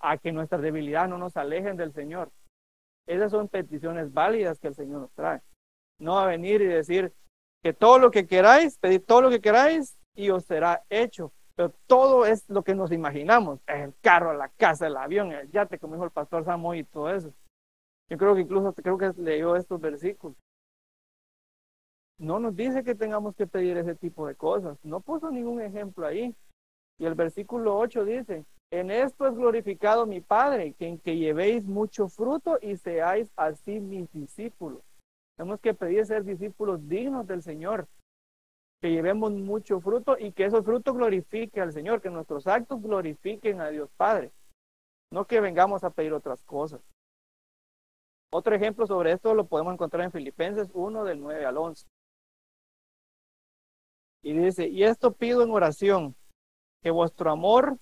a 0.00 0.16
que 0.16 0.32
nuestra 0.32 0.58
debilidad 0.58 1.08
no 1.08 1.18
nos 1.18 1.36
alejen 1.36 1.76
del 1.76 1.92
Señor, 1.92 2.30
Esas 3.06 3.30
son 3.30 3.48
peticiones 3.48 4.12
válidas 4.12 4.58
que 4.58 4.68
el 4.68 4.74
Señor 4.74 5.00
nos 5.02 5.12
trae. 5.12 5.40
No 5.98 6.18
a 6.18 6.26
venir 6.26 6.60
y 6.60 6.66
decir 6.66 7.12
que 7.62 7.72
todo 7.72 7.98
lo 7.98 8.10
que 8.10 8.26
queráis, 8.26 8.78
pedir 8.78 9.04
todo 9.04 9.22
lo 9.22 9.30
que 9.30 9.40
queráis 9.40 9.98
y 10.14 10.30
os 10.30 10.44
será 10.44 10.84
hecho. 10.90 11.32
Pero 11.58 11.74
todo 11.88 12.24
es 12.24 12.48
lo 12.48 12.62
que 12.62 12.76
nos 12.76 12.92
imaginamos. 12.92 13.58
El 13.66 13.92
carro, 14.00 14.32
la 14.32 14.48
casa, 14.48 14.86
el 14.86 14.96
avión, 14.96 15.32
el 15.32 15.50
yate, 15.50 15.80
como 15.80 15.94
dijo 15.94 16.04
el 16.04 16.12
pastor 16.12 16.44
Samoy 16.44 16.78
y 16.78 16.84
todo 16.84 17.12
eso. 17.12 17.32
Yo 18.08 18.16
creo 18.16 18.36
que 18.36 18.42
incluso 18.42 18.72
creo 18.74 18.96
que 18.96 19.12
leyó 19.20 19.56
estos 19.56 19.80
versículos. 19.80 20.36
No 22.16 22.38
nos 22.38 22.54
dice 22.54 22.84
que 22.84 22.94
tengamos 22.94 23.34
que 23.34 23.48
pedir 23.48 23.76
ese 23.76 23.96
tipo 23.96 24.28
de 24.28 24.36
cosas. 24.36 24.78
No 24.84 25.00
puso 25.00 25.32
ningún 25.32 25.60
ejemplo 25.60 26.06
ahí. 26.06 26.32
Y 26.96 27.06
el 27.06 27.16
versículo 27.16 27.76
8 27.76 28.04
dice, 28.04 28.44
en 28.70 28.92
esto 28.92 29.26
es 29.26 29.34
glorificado 29.34 30.06
mi 30.06 30.20
Padre, 30.20 30.74
que 30.74 30.86
en 30.86 31.00
que 31.00 31.16
llevéis 31.16 31.64
mucho 31.64 32.06
fruto 32.06 32.60
y 32.62 32.76
seáis 32.76 33.32
así 33.34 33.80
mis 33.80 34.08
discípulos. 34.12 34.80
Tenemos 35.36 35.58
que 35.58 35.74
pedir 35.74 36.06
ser 36.06 36.22
discípulos 36.22 36.88
dignos 36.88 37.26
del 37.26 37.42
Señor, 37.42 37.88
que 38.80 38.90
llevemos 38.90 39.32
mucho 39.32 39.80
fruto 39.80 40.16
y 40.18 40.32
que 40.32 40.44
esos 40.44 40.64
frutos 40.64 40.94
glorifiquen 40.94 41.64
al 41.64 41.72
Señor, 41.72 42.00
que 42.00 42.10
nuestros 42.10 42.46
actos 42.46 42.80
glorifiquen 42.80 43.60
a 43.60 43.70
Dios 43.70 43.90
Padre, 43.96 44.32
no 45.10 45.26
que 45.26 45.40
vengamos 45.40 45.84
a 45.84 45.90
pedir 45.90 46.12
otras 46.12 46.42
cosas. 46.44 46.80
Otro 48.30 48.54
ejemplo 48.54 48.86
sobre 48.86 49.12
esto 49.12 49.34
lo 49.34 49.46
podemos 49.46 49.72
encontrar 49.72 50.04
en 50.04 50.12
Filipenses 50.12 50.70
1 50.74 51.04
del 51.04 51.20
9 51.20 51.46
al 51.46 51.56
11. 51.56 51.86
Y 54.22 54.32
dice, 54.34 54.68
y 54.68 54.84
esto 54.84 55.12
pido 55.12 55.42
en 55.42 55.50
oración, 55.50 56.14
que 56.82 56.90
vuestro 56.90 57.30
amor 57.30 57.78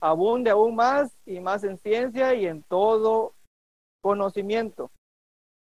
abunde 0.00 0.50
aún 0.50 0.74
más 0.74 1.16
y 1.24 1.40
más 1.40 1.64
en 1.64 1.78
ciencia 1.78 2.34
y 2.34 2.46
en 2.46 2.62
todo 2.64 3.34
conocimiento. 4.02 4.90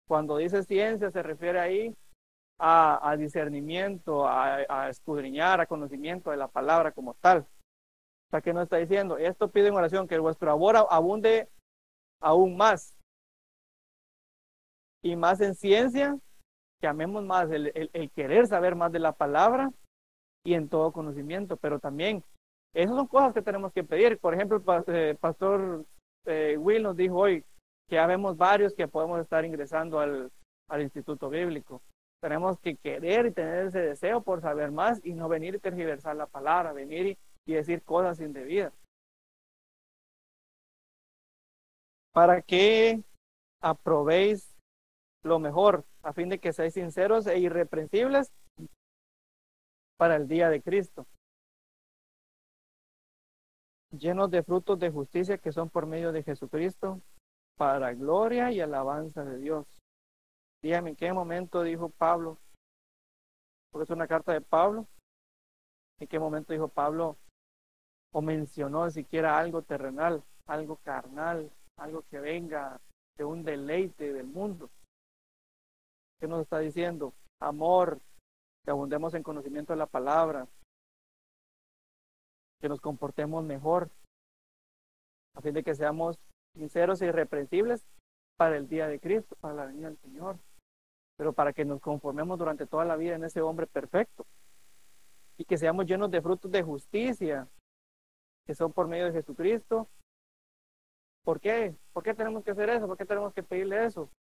Cuando 0.08 0.38
dice 0.38 0.62
ciencia 0.62 1.10
se 1.10 1.22
refiere 1.22 1.60
ahí 1.60 1.96
a, 2.66 3.16
discernimiento, 3.18 4.26
a, 4.26 4.88
escudriñar, 4.88 5.60
a 5.60 5.66
conocimiento 5.66 6.30
de 6.30 6.38
la 6.38 6.48
palabra 6.48 6.92
como 6.92 7.12
tal. 7.14 7.40
O 7.40 8.30
sea, 8.30 8.40
que 8.40 8.54
no 8.54 8.62
está 8.62 8.78
diciendo, 8.78 9.18
esto 9.18 9.50
pide 9.50 9.68
en 9.68 9.74
oración, 9.74 10.08
que 10.08 10.18
vuestro 10.18 10.50
amor 10.50 10.76
abunde 10.88 11.48
aún 12.22 12.56
más. 12.56 12.96
Y 15.02 15.14
más 15.14 15.42
en 15.42 15.54
ciencia, 15.54 16.16
que 16.80 16.88
amemos 16.88 17.22
más 17.22 17.50
el, 17.50 17.90
el 17.92 18.10
querer 18.12 18.46
saber 18.46 18.74
más 18.74 18.90
de 18.92 18.98
la 18.98 19.12
palabra 19.12 19.70
y 20.42 20.54
en 20.54 20.70
todo 20.70 20.92
conocimiento, 20.92 21.58
pero 21.58 21.78
también 21.78 22.24
esas 22.72 22.96
son 22.96 23.06
cosas 23.06 23.34
que 23.34 23.42
tenemos 23.42 23.72
que 23.74 23.84
pedir. 23.84 24.18
Por 24.18 24.32
ejemplo, 24.32 24.56
el 24.56 24.94
eh, 24.94 25.16
pastor 25.20 25.84
eh, 26.24 26.56
Will 26.58 26.82
nos 26.82 26.96
dijo 26.96 27.16
hoy 27.16 27.42
que 27.88 27.96
ya 27.96 28.06
vemos 28.06 28.38
varios 28.38 28.72
que 28.74 28.88
podemos 28.88 29.20
estar 29.20 29.44
ingresando 29.44 30.00
al, 30.00 30.32
al 30.70 30.82
instituto 30.82 31.28
bíblico. 31.28 31.82
Tenemos 32.24 32.58
que 32.58 32.76
querer 32.76 33.26
y 33.26 33.32
tener 33.32 33.66
ese 33.66 33.80
deseo 33.80 34.22
por 34.22 34.40
saber 34.40 34.70
más 34.70 34.98
y 35.04 35.12
no 35.12 35.28
venir 35.28 35.56
y 35.56 35.58
tergiversar 35.58 36.16
la 36.16 36.26
palabra, 36.26 36.72
venir 36.72 37.04
y, 37.06 37.18
y 37.44 37.52
decir 37.52 37.82
cosas 37.82 38.18
indebidas. 38.18 38.72
Para 42.14 42.40
que 42.40 43.02
aprobéis 43.60 44.56
lo 45.22 45.38
mejor, 45.38 45.84
a 46.02 46.14
fin 46.14 46.30
de 46.30 46.38
que 46.38 46.54
seáis 46.54 46.72
sinceros 46.72 47.26
e 47.26 47.38
irreprensibles 47.38 48.32
para 49.98 50.16
el 50.16 50.26
día 50.26 50.48
de 50.48 50.62
Cristo 50.62 51.06
llenos 53.98 54.30
de 54.30 54.42
frutos 54.42 54.78
de 54.78 54.90
justicia 54.90 55.36
que 55.36 55.52
son 55.52 55.68
por 55.68 55.84
medio 55.84 56.10
de 56.10 56.22
Jesucristo, 56.22 57.02
para 57.58 57.92
gloria 57.92 58.50
y 58.50 58.62
alabanza 58.62 59.26
de 59.26 59.36
Dios. 59.36 59.66
Dígame, 60.64 60.88
¿en 60.88 60.96
qué 60.96 61.12
momento 61.12 61.62
dijo 61.62 61.90
Pablo? 61.90 62.38
Porque 63.70 63.84
es 63.84 63.90
una 63.90 64.08
carta 64.08 64.32
de 64.32 64.40
Pablo. 64.40 64.88
¿En 66.00 66.08
qué 66.08 66.18
momento 66.18 66.54
dijo 66.54 66.68
Pablo 66.68 67.18
o 68.14 68.22
mencionó 68.22 68.90
siquiera 68.90 69.36
algo 69.36 69.60
terrenal, 69.60 70.24
algo 70.46 70.76
carnal, 70.76 71.52
algo 71.76 72.00
que 72.08 72.18
venga 72.18 72.80
de 73.18 73.24
un 73.26 73.44
deleite 73.44 74.14
del 74.14 74.26
mundo? 74.26 74.70
¿Qué 76.18 76.26
nos 76.26 76.40
está 76.40 76.60
diciendo? 76.60 77.12
Amor, 77.42 78.00
que 78.64 78.70
abundemos 78.70 79.12
en 79.12 79.22
conocimiento 79.22 79.74
de 79.74 79.80
la 79.80 79.86
palabra, 79.86 80.48
que 82.62 82.70
nos 82.70 82.80
comportemos 82.80 83.44
mejor, 83.44 83.90
a 85.34 85.42
fin 85.42 85.52
de 85.52 85.62
que 85.62 85.74
seamos 85.74 86.18
sinceros 86.54 87.02
e 87.02 87.08
irreprensibles 87.08 87.84
para 88.38 88.56
el 88.56 88.66
día 88.66 88.88
de 88.88 88.98
Cristo, 88.98 89.36
para 89.42 89.52
la 89.52 89.66
venida 89.66 89.88
del 89.88 89.98
Señor, 89.98 90.38
pero 91.16 91.32
para 91.32 91.52
que 91.52 91.64
nos 91.64 91.80
conformemos 91.80 92.38
durante 92.38 92.66
toda 92.66 92.84
la 92.84 92.96
vida 92.96 93.14
en 93.14 93.24
ese 93.24 93.40
hombre 93.40 93.66
perfecto 93.66 94.26
y 95.36 95.44
que 95.44 95.58
seamos 95.58 95.86
llenos 95.86 96.10
de 96.10 96.22
frutos 96.22 96.50
de 96.50 96.62
justicia, 96.62 97.48
que 98.46 98.54
son 98.54 98.72
por 98.72 98.86
medio 98.86 99.06
de 99.06 99.12
Jesucristo. 99.12 99.88
¿Por 101.24 101.40
qué? 101.40 101.74
¿Por 101.92 102.02
qué 102.02 102.14
tenemos 102.14 102.44
que 102.44 102.50
hacer 102.50 102.68
eso? 102.68 102.86
¿Por 102.86 102.96
qué 102.96 103.06
tenemos 103.06 103.32
que 103.32 103.42
pedirle 103.42 103.84
eso? 103.84 104.10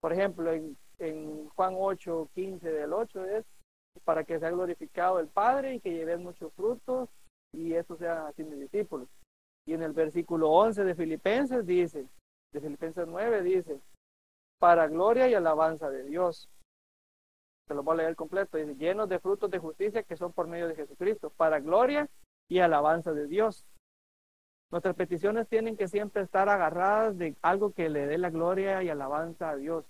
Por 0.00 0.12
ejemplo, 0.12 0.52
en, 0.52 0.76
en 0.98 1.48
Juan 1.50 1.74
8, 1.76 2.30
15 2.34 2.70
del 2.70 2.92
8 2.92 3.24
es 3.26 3.44
para 4.04 4.24
que 4.24 4.38
sea 4.38 4.50
glorificado 4.50 5.18
el 5.18 5.28
Padre 5.28 5.74
y 5.74 5.80
que 5.80 5.92
lleves 5.92 6.18
muchos 6.18 6.52
frutos 6.54 7.08
y 7.52 7.74
eso 7.74 7.96
sea 7.96 8.28
así 8.28 8.44
mis 8.44 8.60
discípulos. 8.60 9.08
Y 9.66 9.74
en 9.74 9.82
el 9.82 9.92
versículo 9.92 10.50
11 10.50 10.84
de 10.84 10.94
Filipenses 10.94 11.66
dice, 11.66 12.08
de 12.52 12.60
Filipenses 12.60 13.06
9 13.06 13.42
dice, 13.42 13.80
para 14.62 14.86
gloria 14.86 15.28
y 15.28 15.34
alabanza 15.34 15.90
de 15.90 16.04
Dios. 16.04 16.48
Se 17.66 17.74
lo 17.74 17.82
voy 17.82 17.94
a 17.94 18.02
leer 18.02 18.14
completo. 18.14 18.56
Dice, 18.56 18.76
llenos 18.76 19.08
de 19.08 19.18
frutos 19.18 19.50
de 19.50 19.58
justicia 19.58 20.04
que 20.04 20.16
son 20.16 20.32
por 20.32 20.46
medio 20.46 20.68
de 20.68 20.76
Jesucristo, 20.76 21.30
para 21.30 21.58
gloria 21.58 22.08
y 22.48 22.60
alabanza 22.60 23.12
de 23.12 23.26
Dios. 23.26 23.66
Nuestras 24.70 24.94
peticiones 24.94 25.48
tienen 25.48 25.76
que 25.76 25.88
siempre 25.88 26.22
estar 26.22 26.48
agarradas 26.48 27.18
de 27.18 27.34
algo 27.42 27.72
que 27.72 27.88
le 27.88 28.06
dé 28.06 28.18
la 28.18 28.30
gloria 28.30 28.84
y 28.84 28.88
alabanza 28.88 29.50
a 29.50 29.56
Dios. 29.56 29.84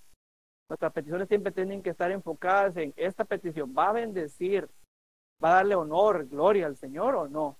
Nuestras 0.67 0.91
peticiones 0.91 1.27
siempre 1.27 1.51
tienen 1.51 1.83
que 1.83 1.91
estar 1.91 2.09
enfocadas 2.09 2.75
en 2.77 2.95
esta 2.95 3.25
petición. 3.25 3.75
Va 3.77 3.89
a 3.89 3.93
bendecir 3.93 4.67
¿Va 5.43 5.51
a 5.51 5.55
darle 5.55 5.75
honor, 5.75 6.25
gloria 6.29 6.67
al 6.67 6.77
Señor 6.77 7.15
o 7.15 7.27
no? 7.27 7.57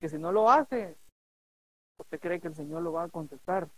Que 0.00 0.08
si 0.08 0.18
no 0.18 0.32
lo 0.32 0.50
hace, 0.50 0.96
¿usted 2.00 2.18
cree 2.18 2.40
que 2.40 2.48
el 2.48 2.54
Señor 2.56 2.82
lo 2.82 2.92
va 2.92 3.04
a 3.04 3.08
contestar? 3.08 3.70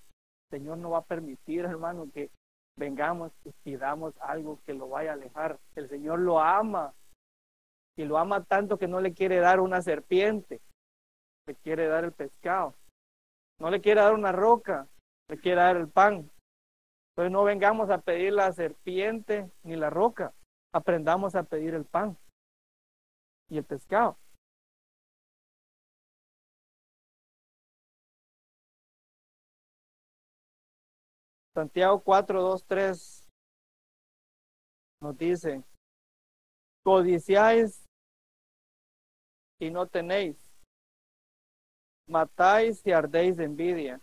El 0.51 0.59
Señor 0.59 0.79
no 0.79 0.91
va 0.91 0.99
a 0.99 1.05
permitir, 1.05 1.67
hermano, 1.67 2.11
que 2.11 2.31
vengamos 2.79 3.33
y 3.45 3.51
pidamos 3.65 4.15
algo 4.21 4.61
que 4.65 4.73
lo 4.73 4.89
vaya 4.89 5.11
a 5.11 5.15
alejar. 5.15 5.59
El 5.75 5.89
Señor 5.89 6.21
lo 6.21 6.41
ama 6.41 6.95
y 7.97 8.05
lo 8.05 8.17
ama 8.17 8.45
tanto 8.45 8.79
que 8.79 8.87
no 8.87 9.01
le 9.01 9.13
quiere 9.13 9.39
dar 9.41 9.61
una 9.61 9.83
serpiente, 9.83 10.61
le 11.47 11.55
quiere 11.57 11.89
dar 11.89 12.05
el 12.05 12.13
pescado. 12.13 12.75
No 13.59 13.71
le 13.71 13.81
quiere 13.81 14.01
dar 14.01 14.15
una 14.15 14.33
roca, 14.33 14.87
le 15.29 15.39
quiere 15.39 15.61
dar 15.61 15.77
el 15.77 15.89
pan. 15.89 16.31
Entonces 17.11 17.33
no 17.33 17.43
vengamos 17.43 17.91
a 17.91 17.99
pedir 17.99 18.33
la 18.33 18.53
serpiente 18.53 19.51
ni 19.65 19.75
la 19.75 19.91
roca, 19.91 20.33
aprendamos 20.73 21.35
a 21.35 21.43
pedir 21.43 21.75
el 21.75 21.85
pan 21.85 22.17
y 23.51 23.59
el 23.59 23.65
pescado. 23.65 24.17
Santiago 31.59 32.01
4, 32.05 32.41
2, 32.41 32.65
3 32.69 33.29
nos 35.03 35.19
dice, 35.19 35.65
codiciáis 36.85 37.85
y 39.59 39.69
no 39.73 39.89
tenéis, 39.89 40.37
matáis 42.07 42.87
y 42.87 42.93
ardéis 42.93 43.37
de 43.37 43.47
envidia 43.47 44.01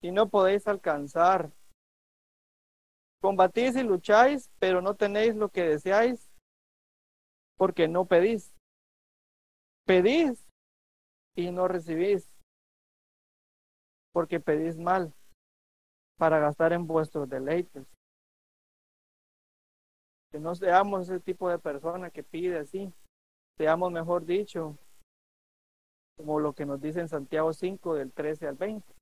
y 0.00 0.10
no 0.10 0.30
podéis 0.30 0.66
alcanzar. 0.66 1.52
Combatís 3.20 3.76
y 3.76 3.82
lucháis, 3.82 4.50
pero 4.58 4.80
no 4.80 4.96
tenéis 4.96 5.36
lo 5.36 5.50
que 5.50 5.64
deseáis 5.64 6.32
porque 7.58 7.88
no 7.88 8.06
pedís. 8.06 8.54
Pedís 9.84 10.48
y 11.36 11.50
no 11.50 11.68
recibís, 11.68 12.26
porque 14.14 14.40
pedís 14.40 14.78
mal 14.78 15.14
para 16.20 16.38
gastar 16.38 16.74
en 16.74 16.86
vuestros 16.86 17.26
deleites. 17.30 17.86
Que 20.30 20.38
no 20.38 20.54
seamos 20.54 21.08
ese 21.08 21.18
tipo 21.18 21.48
de 21.48 21.58
persona 21.58 22.10
que 22.10 22.22
pide 22.22 22.58
así, 22.58 22.92
seamos 23.56 23.90
mejor 23.90 24.26
dicho, 24.26 24.76
como 26.18 26.38
lo 26.38 26.52
que 26.52 26.66
nos 26.66 26.78
dice 26.78 27.00
en 27.00 27.08
Santiago 27.08 27.54
5 27.54 27.94
del 27.94 28.12
13 28.12 28.46
al 28.48 28.56
20. 28.56 28.94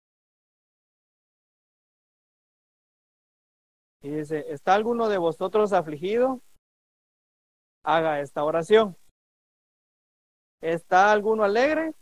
Y 4.02 4.10
dice, 4.10 4.52
¿está 4.52 4.74
alguno 4.74 5.08
de 5.08 5.18
vosotros 5.18 5.72
afligido? 5.72 6.40
haga 7.82 8.20
esta 8.20 8.44
oración. 8.44 8.96
¿Está 10.60 11.10
alguno 11.10 11.42
alegre? 11.42 11.94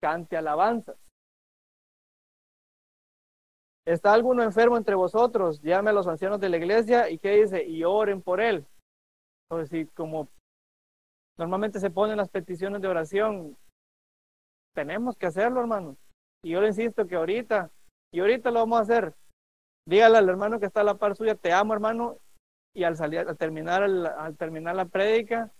Cante 0.00 0.36
alabanzas. 0.38 0.96
¿Está 3.84 4.12
alguno 4.12 4.42
enfermo 4.42 4.76
entre 4.76 4.94
vosotros? 4.94 5.60
Llame 5.60 5.90
a 5.90 5.92
los 5.92 6.06
ancianos 6.06 6.38
de 6.40 6.48
la 6.48 6.56
iglesia 6.56 7.10
y 7.10 7.18
¿qué 7.18 7.42
dice? 7.42 7.64
Y 7.64 7.82
oren 7.84 8.22
por 8.22 8.40
él. 8.40 8.64
Entonces, 9.50 9.70
si 9.70 9.86
como 9.86 10.28
normalmente 11.36 11.80
se 11.80 11.90
ponen 11.90 12.16
las 12.16 12.28
peticiones 12.28 12.80
de 12.80 12.88
oración, 12.88 13.56
tenemos 14.74 15.16
que 15.16 15.26
hacerlo, 15.26 15.60
hermano. 15.60 15.96
Y 16.44 16.50
yo 16.50 16.60
le 16.60 16.68
insisto 16.68 17.06
que 17.06 17.16
ahorita, 17.16 17.70
y 18.12 18.20
ahorita 18.20 18.50
lo 18.50 18.60
vamos 18.60 18.78
a 18.78 18.82
hacer. 18.82 19.14
Dígale 19.86 20.18
al 20.18 20.28
hermano 20.28 20.60
que 20.60 20.66
está 20.66 20.82
a 20.82 20.84
la 20.84 20.94
par 20.94 21.16
suya, 21.16 21.34
te 21.34 21.52
amo, 21.52 21.74
hermano, 21.74 22.18
y 22.74 22.84
al 22.84 22.96
salir, 22.96 23.20
al 23.20 23.36
terminar, 23.36 23.82
al 23.82 24.36
terminar 24.36 24.76
la 24.76 24.84
prédica, 24.84 25.50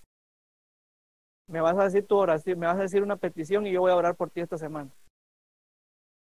me 1.49 1.61
vas 1.61 1.77
a 1.77 1.85
decir 1.85 2.07
tu 2.07 2.17
oración, 2.17 2.59
me 2.59 2.67
vas 2.67 2.79
a 2.79 2.83
decir 2.83 3.03
una 3.03 3.17
petición 3.17 3.67
y 3.67 3.73
yo 3.73 3.81
voy 3.81 3.91
a 3.91 3.97
orar 3.97 4.15
por 4.15 4.31
ti 4.31 4.41
esta 4.41 4.57
semana. 4.57 4.91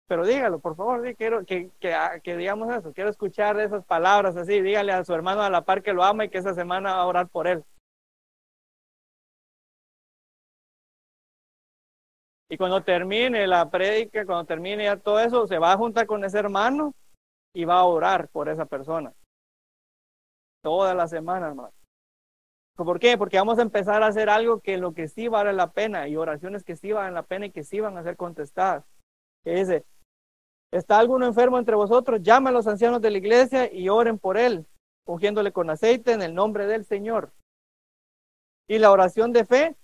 Pero 0.08 0.26
dígalo, 0.26 0.60
por 0.60 0.76
favor, 0.76 1.15
quiero 1.15 1.39
ah, 1.39 2.20
que, 2.24 2.38
digamos 2.38 2.74
eso, 2.74 2.93
quiero 2.93 3.10
escuchar 3.10 3.60
esas 3.60 3.84
palabras 3.86 4.38
así, 4.38 4.62
dígale 4.62 4.93
a 4.93 5.04
su 5.04 5.13
hermano 5.13 5.41
a 5.41 5.50
la 5.50 5.65
par 5.65 5.84
que 5.84 5.93
lo 5.93 6.04
ama 6.04 6.26
y 6.26 6.30
que 6.30 6.38
esa 6.38 6.54
semana 6.54 6.96
va 6.96 7.02
a 7.02 7.06
orar 7.06 7.28
por 7.28 7.48
él. 7.48 7.63
Y 12.50 12.58
cuando 12.58 12.82
termine 12.82 13.46
la 13.46 13.70
prédica, 13.70 14.26
cuando 14.26 14.46
termine 14.46 14.86
ya 14.86 14.96
todo 14.96 15.20
eso, 15.20 15.46
se 15.48 15.60
va 15.60 15.74
a 15.74 15.78
juntar 15.78 16.08
con 16.08 16.24
ese 16.24 16.39
hermano 16.39 16.93
y 17.54 17.65
va 17.65 17.80
a 17.80 17.84
orar 17.84 18.30
por 18.30 18.48
esa 18.48 18.65
persona. 18.65 19.13
Toda 20.62 20.93
la 20.93 21.08
semana, 21.10 21.48
hermano. 21.48 21.74
¿Por 22.78 23.00
qué? 23.00 23.17
Porque 23.17 23.38
vamos 23.38 23.60
a 23.60 23.63
empezar 23.63 24.04
a 24.04 24.08
hacer 24.08 24.30
algo 24.30 24.62
que 24.62 24.78
lo 24.78 24.93
que 24.93 25.10
sí 25.10 25.28
vale 25.28 25.52
la 25.52 25.72
pena 25.72 26.08
y 26.08 26.15
oraciones 26.15 26.63
que 26.63 26.78
sí 26.78 26.93
valen 26.93 27.15
la 27.15 27.24
pena 27.24 27.48
y 27.48 27.52
que 27.52 27.63
sí 27.63 27.82
van 27.82 27.98
a 27.98 28.04
ser 28.04 28.15
contestadas. 28.15 28.86
Que 29.43 29.56
dice, 29.56 29.86
¿está 30.71 30.99
alguno 30.99 31.25
enfermo 31.25 31.58
entre 31.58 31.75
vosotros? 31.75 32.21
Llama 32.21 32.49
a 32.49 32.53
los 32.53 32.67
ancianos 32.67 33.01
de 33.01 33.12
la 33.12 33.17
iglesia 33.17 33.71
y 33.71 33.89
oren 33.89 34.19
por 34.19 34.38
él, 34.38 34.65
ungiéndole 35.06 35.51
con 35.51 35.69
aceite 35.69 36.12
en 36.12 36.21
el 36.21 36.34
nombre 36.34 36.65
del 36.65 36.86
Señor. 36.86 37.32
Y 38.67 38.80
la 38.80 38.91
oración 38.91 39.32
de 39.32 39.45
fe 39.45 39.75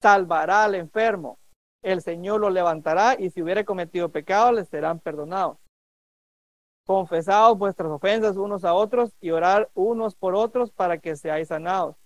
salvará 0.00 0.64
al 0.64 0.74
enfermo. 0.74 1.38
El 1.82 2.00
Señor 2.00 2.40
lo 2.40 2.50
levantará 2.50 3.16
y 3.18 3.30
si 3.30 3.42
hubiera 3.42 3.64
cometido 3.64 4.08
pecado, 4.10 4.52
les 4.52 4.68
serán 4.68 5.00
perdonados. 5.00 5.58
Confesaos 6.86 7.56
vuestras 7.58 7.90
ofensas 7.90 8.36
unos 8.36 8.64
a 8.64 8.74
otros 8.74 9.14
y 9.20 9.30
orar 9.30 9.70
unos 9.74 10.16
por 10.16 10.34
otros 10.34 10.72
para 10.72 10.98
que 10.98 11.16
seáis 11.16 11.48
sanados. 11.48 11.96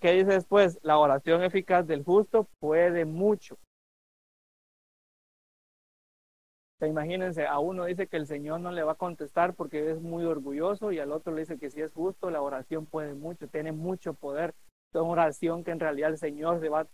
¿Qué 0.00 0.12
dice 0.12 0.32
después? 0.32 0.78
La 0.82 0.98
oración 0.98 1.42
eficaz 1.42 1.86
del 1.86 2.04
justo 2.04 2.46
puede 2.58 3.06
mucho. 3.06 3.56
Imagínense, 6.86 7.46
a 7.46 7.58
uno 7.58 7.86
dice 7.86 8.06
que 8.06 8.16
el 8.16 8.26
Señor 8.26 8.60
no 8.60 8.70
le 8.70 8.84
va 8.84 8.92
a 8.92 8.96
contestar 8.96 9.54
porque 9.54 9.90
es 9.90 10.00
muy 10.00 10.24
orgulloso 10.24 10.92
y 10.92 11.00
al 11.00 11.10
otro 11.10 11.32
le 11.32 11.40
dice 11.40 11.58
que 11.58 11.70
si 11.70 11.80
es 11.80 11.92
justo, 11.92 12.30
la 12.30 12.40
oración 12.40 12.86
puede 12.86 13.14
mucho, 13.14 13.48
tiene 13.48 13.72
mucho 13.72 14.14
poder. 14.14 14.54
Es 14.92 15.00
una 15.00 15.10
oración 15.10 15.64
que 15.64 15.72
en 15.72 15.80
realidad 15.80 16.10
el 16.10 16.18
Señor 16.18 16.60
se 16.60 16.68
va, 16.68 16.86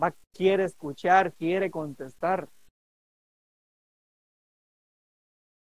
va, 0.00 0.14
quiere 0.32 0.64
escuchar, 0.64 1.32
quiere 1.32 1.70
contestar. 1.70 2.48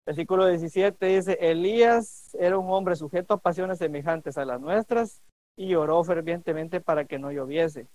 Versículo 0.05 0.47
17 0.47 1.07
dice, 1.07 1.39
Elías 1.41 2.35
era 2.39 2.59
un 2.59 2.71
hombre 2.71 2.97
sujeto 2.97 3.35
a 3.35 3.41
pasiones 3.41 3.79
semejantes 3.79 4.39
a 4.39 4.45
las 4.45 4.61
nuestras 4.61 5.23
y 5.57 5.75
oró 5.75 6.03
fervientemente 6.05 6.81
para 6.81 7.05
que 7.05 7.19
no 7.19 7.31
lloviese. 7.31 7.89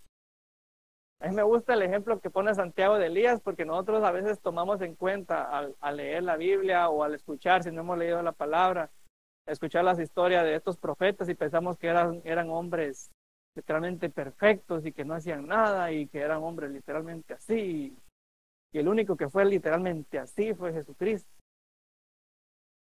A 1.24 1.30
mí 1.30 1.36
me 1.36 1.44
gusta 1.44 1.74
el 1.74 1.82
ejemplo 1.84 2.20
que 2.20 2.30
pone 2.30 2.54
Santiago 2.54 2.98
de 2.98 3.06
Elías 3.06 3.40
porque 3.40 3.64
nosotros 3.64 4.04
a 4.04 4.12
veces 4.12 4.42
tomamos 4.42 4.82
en 4.82 4.94
cuenta 4.94 5.58
al, 5.58 5.96
leer 5.96 6.22
la 6.22 6.36
Biblia 6.36 6.90
o 6.90 7.02
al 7.02 7.16
escuchar, 7.16 7.64
si 7.64 7.72
no 7.72 7.80
hemos 7.80 7.98
leído 7.98 8.22
la 8.22 8.34
palabra, 8.34 8.92
escuchar 9.46 9.86
las 9.86 10.00
historias 10.00 10.44
de 10.44 10.56
estos 10.56 10.76
profetas 10.76 11.30
y 11.30 11.34
pensamos 11.34 11.78
que 11.78 11.88
eran, 11.88 12.22
eran 12.26 12.50
hombres 12.50 13.10
literalmente 13.56 14.10
perfectos 14.10 14.86
y 14.86 14.92
que 14.92 15.06
no 15.06 15.14
hacían 15.14 15.48
nada 15.48 15.94
y 15.94 16.08
que 16.08 16.20
eran 16.20 16.44
hombres 16.44 16.72
literalmente 16.72 17.36
así. 17.36 17.98
Y 18.74 18.78
el 18.78 18.90
único 18.90 19.16
que 19.16 19.30
fue 19.30 19.46
literalmente 19.46 20.20
así 20.20 20.54
fue 20.54 20.74
Jesucristo. 20.74 21.32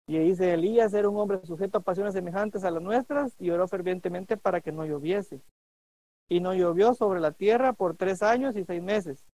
Y 0.07 0.17
dice, 0.17 0.51
Elías 0.51 0.95
era 0.95 1.07
un 1.09 1.17
hombre 1.17 1.45
sujeto 1.45 1.77
a 1.77 1.81
pasiones 1.81 2.15
semejantes 2.15 2.63
a 2.63 2.71
las 2.71 2.81
nuestras 2.81 3.35
y 3.39 3.51
oró 3.51 3.67
fervientemente 3.67 4.35
para 4.35 4.61
que 4.61 4.71
no 4.71 4.83
lloviese. 4.83 5.41
Y 6.29 6.39
no 6.39 6.53
llovió 6.53 6.93
sobre 6.93 7.19
la 7.19 7.31
tierra 7.31 7.73
por 7.73 7.95
tres 7.95 8.23
años 8.23 8.55
y 8.55 8.63
seis 8.63 8.81
meses. 8.81 9.25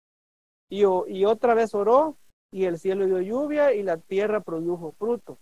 Y, 0.68 0.85
otra 0.85 1.55
vez 1.55 1.74
oró 1.74 2.16
y 2.53 2.64
el 2.64 2.79
cielo 2.79 3.07
dio 3.07 3.20
lluvia 3.20 3.74
y 3.74 3.83
la 3.83 3.96
tierra 3.96 4.40
produjo 4.40 4.92
fruto. 4.92 5.38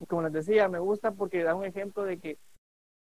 Y 0.00 0.06
como 0.06 0.22
les 0.22 0.32
decía, 0.32 0.68
me 0.68 0.78
gusta 0.78 1.12
porque 1.12 1.42
da 1.42 1.54
un 1.54 1.64
ejemplo 1.64 2.04
de 2.04 2.18
que 2.18 2.38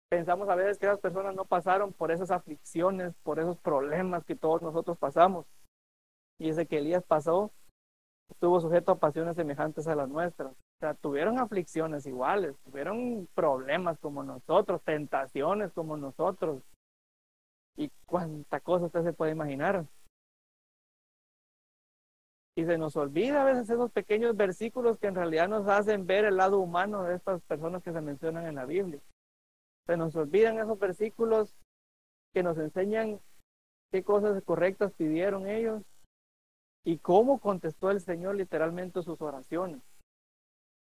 pensamos 0.10 0.50
a 0.50 0.56
veces 0.56 0.80
que 0.80 0.88
esas 0.88 1.00
personas 1.00 1.36
no 1.36 1.46
pasaron 1.46 1.94
por 1.94 2.12
esas 2.12 2.32
aflicciones, 2.32 3.14
por 3.24 3.40
esos 3.40 3.58
problemas 3.60 4.26
que 4.26 4.36
todos 4.36 4.62
nosotros 4.62 4.98
pasamos. 4.98 5.46
Y 6.40 6.50
ese 6.50 6.66
que 6.66 6.80
Elías 6.80 7.04
pasó 7.04 7.52
estuvo 8.30 8.60
sujeto 8.60 8.92
a 8.92 9.00
pasiones 9.00 9.36
semejantes 9.36 9.88
a 9.88 9.96
las 9.96 10.10
nuestras. 10.10 10.54
O 10.78 10.80
sea, 10.80 10.94
tuvieron 10.94 11.40
aflicciones 11.40 12.06
iguales, 12.06 12.56
tuvieron 12.64 13.28
problemas 13.34 13.98
como 13.98 14.22
nosotros, 14.22 14.84
tentaciones 14.84 15.74
como 15.74 15.98
nosotros. 15.98 16.62
Y 17.76 17.90
cuánta 18.06 18.60
cosa 18.60 18.86
usted 18.86 19.04
se 19.04 19.14
puede 19.14 19.32
imaginar. 19.32 19.88
Y 22.56 22.66
se 22.66 22.78
nos 22.78 22.96
olvida 22.96 23.42
a 23.42 23.46
veces 23.46 23.70
esos 23.70 23.92
pequeños 23.92 24.38
versículos 24.38 25.00
que 25.00 25.08
en 25.08 25.16
realidad 25.16 25.48
nos 25.48 25.68
hacen 25.68 26.06
ver 26.06 26.26
el 26.26 26.38
lado 26.38 26.60
humano 26.60 27.04
de 27.04 27.16
estas 27.16 27.42
personas 27.44 27.82
que 27.82 27.92
se 27.92 28.02
mencionan 28.02 28.46
en 28.46 28.56
la 28.56 28.66
Biblia. 28.66 29.00
Se 29.88 29.98
nos 29.98 30.16
olvidan 30.16 30.60
esos 30.60 30.78
versículos 30.78 31.56
que 32.34 32.44
nos 32.44 32.58
enseñan 32.60 33.20
qué 33.92 34.04
cosas 34.04 34.44
correctas 34.44 34.94
pidieron 34.94 35.48
ellos 35.48 35.82
y 36.84 37.00
cómo 37.00 37.40
contestó 37.40 37.90
el 37.90 38.00
Señor 38.00 38.36
literalmente 38.36 39.02
sus 39.02 39.20
oraciones. 39.22 39.82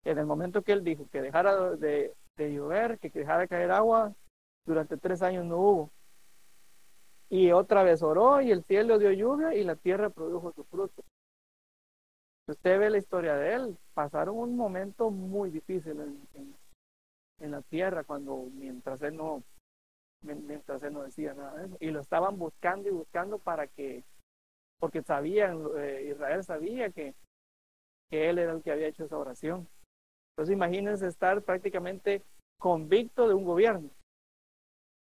En 0.04 0.18
el 0.18 0.26
momento 0.26 0.62
que 0.62 0.72
él 0.72 0.84
dijo 0.84 1.08
que 1.10 1.22
dejara 1.22 1.76
de, 1.76 2.14
llover, 2.36 2.98
que 2.98 3.10
dejara 3.10 3.40
de 3.40 3.48
caer 3.48 3.70
agua, 3.70 4.14
durante 4.66 4.96
tres 4.96 5.22
años 5.22 5.44
no 5.44 5.58
hubo. 5.58 5.90
Y 7.28 7.52
otra 7.52 7.82
vez 7.82 8.02
oró 8.02 8.40
y 8.40 8.50
el 8.50 8.64
cielo 8.64 8.98
dio 8.98 9.12
lluvia 9.12 9.54
y 9.54 9.64
la 9.64 9.76
tierra 9.76 10.10
produjo 10.10 10.52
su 10.52 10.64
fruto. 10.64 11.02
Usted 12.48 12.78
ve 12.78 12.90
la 12.90 12.98
historia 12.98 13.36
de 13.36 13.54
él, 13.54 13.78
pasaron 13.94 14.36
un 14.36 14.56
momento 14.56 15.10
muy 15.10 15.50
difícil 15.50 15.98
en, 16.00 16.56
en 17.38 17.50
la 17.50 17.62
tierra 17.62 18.04
cuando 18.04 18.48
mientras 18.52 19.00
él 19.02 19.16
no 19.16 19.42
mientras 20.22 20.82
él 20.82 20.92
no 20.92 21.02
decía 21.02 21.34
nada 21.34 21.54
de 21.58 21.66
eso. 21.66 21.76
Y 21.80 21.90
lo 21.90 22.00
estaban 22.00 22.38
buscando 22.38 22.88
y 22.88 22.92
buscando 22.92 23.38
para 23.38 23.66
que 23.66 24.04
porque 24.78 25.02
sabían, 25.02 25.64
eh, 25.76 26.08
Israel 26.10 26.42
sabía 26.42 26.90
que, 26.90 27.14
que 28.10 28.28
él 28.28 28.38
era 28.38 28.52
el 28.52 28.62
que 28.62 28.72
había 28.72 28.88
hecho 28.88 29.04
esa 29.04 29.16
oración. 29.16 29.68
Entonces 30.32 30.54
imagínense 30.54 31.06
estar 31.06 31.42
prácticamente 31.42 32.22
convicto 32.58 33.28
de 33.28 33.34
un 33.34 33.44
gobierno, 33.44 33.90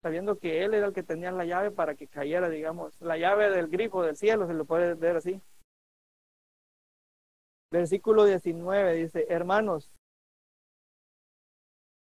sabiendo 0.02 0.38
que 0.38 0.64
él 0.64 0.74
era 0.74 0.86
el 0.86 0.92
que 0.92 1.02
tenía 1.02 1.30
la 1.30 1.44
llave 1.44 1.70
para 1.70 1.94
que 1.94 2.08
cayera, 2.08 2.48
digamos, 2.48 3.00
la 3.00 3.16
llave 3.16 3.50
del 3.50 3.68
grifo 3.68 4.02
del 4.02 4.16
cielo, 4.16 4.46
se 4.46 4.54
lo 4.54 4.64
puede 4.64 4.94
ver 4.94 5.16
así. 5.16 5.40
Versículo 7.70 8.24
19 8.24 8.94
dice, 8.94 9.26
hermanos, 9.28 9.90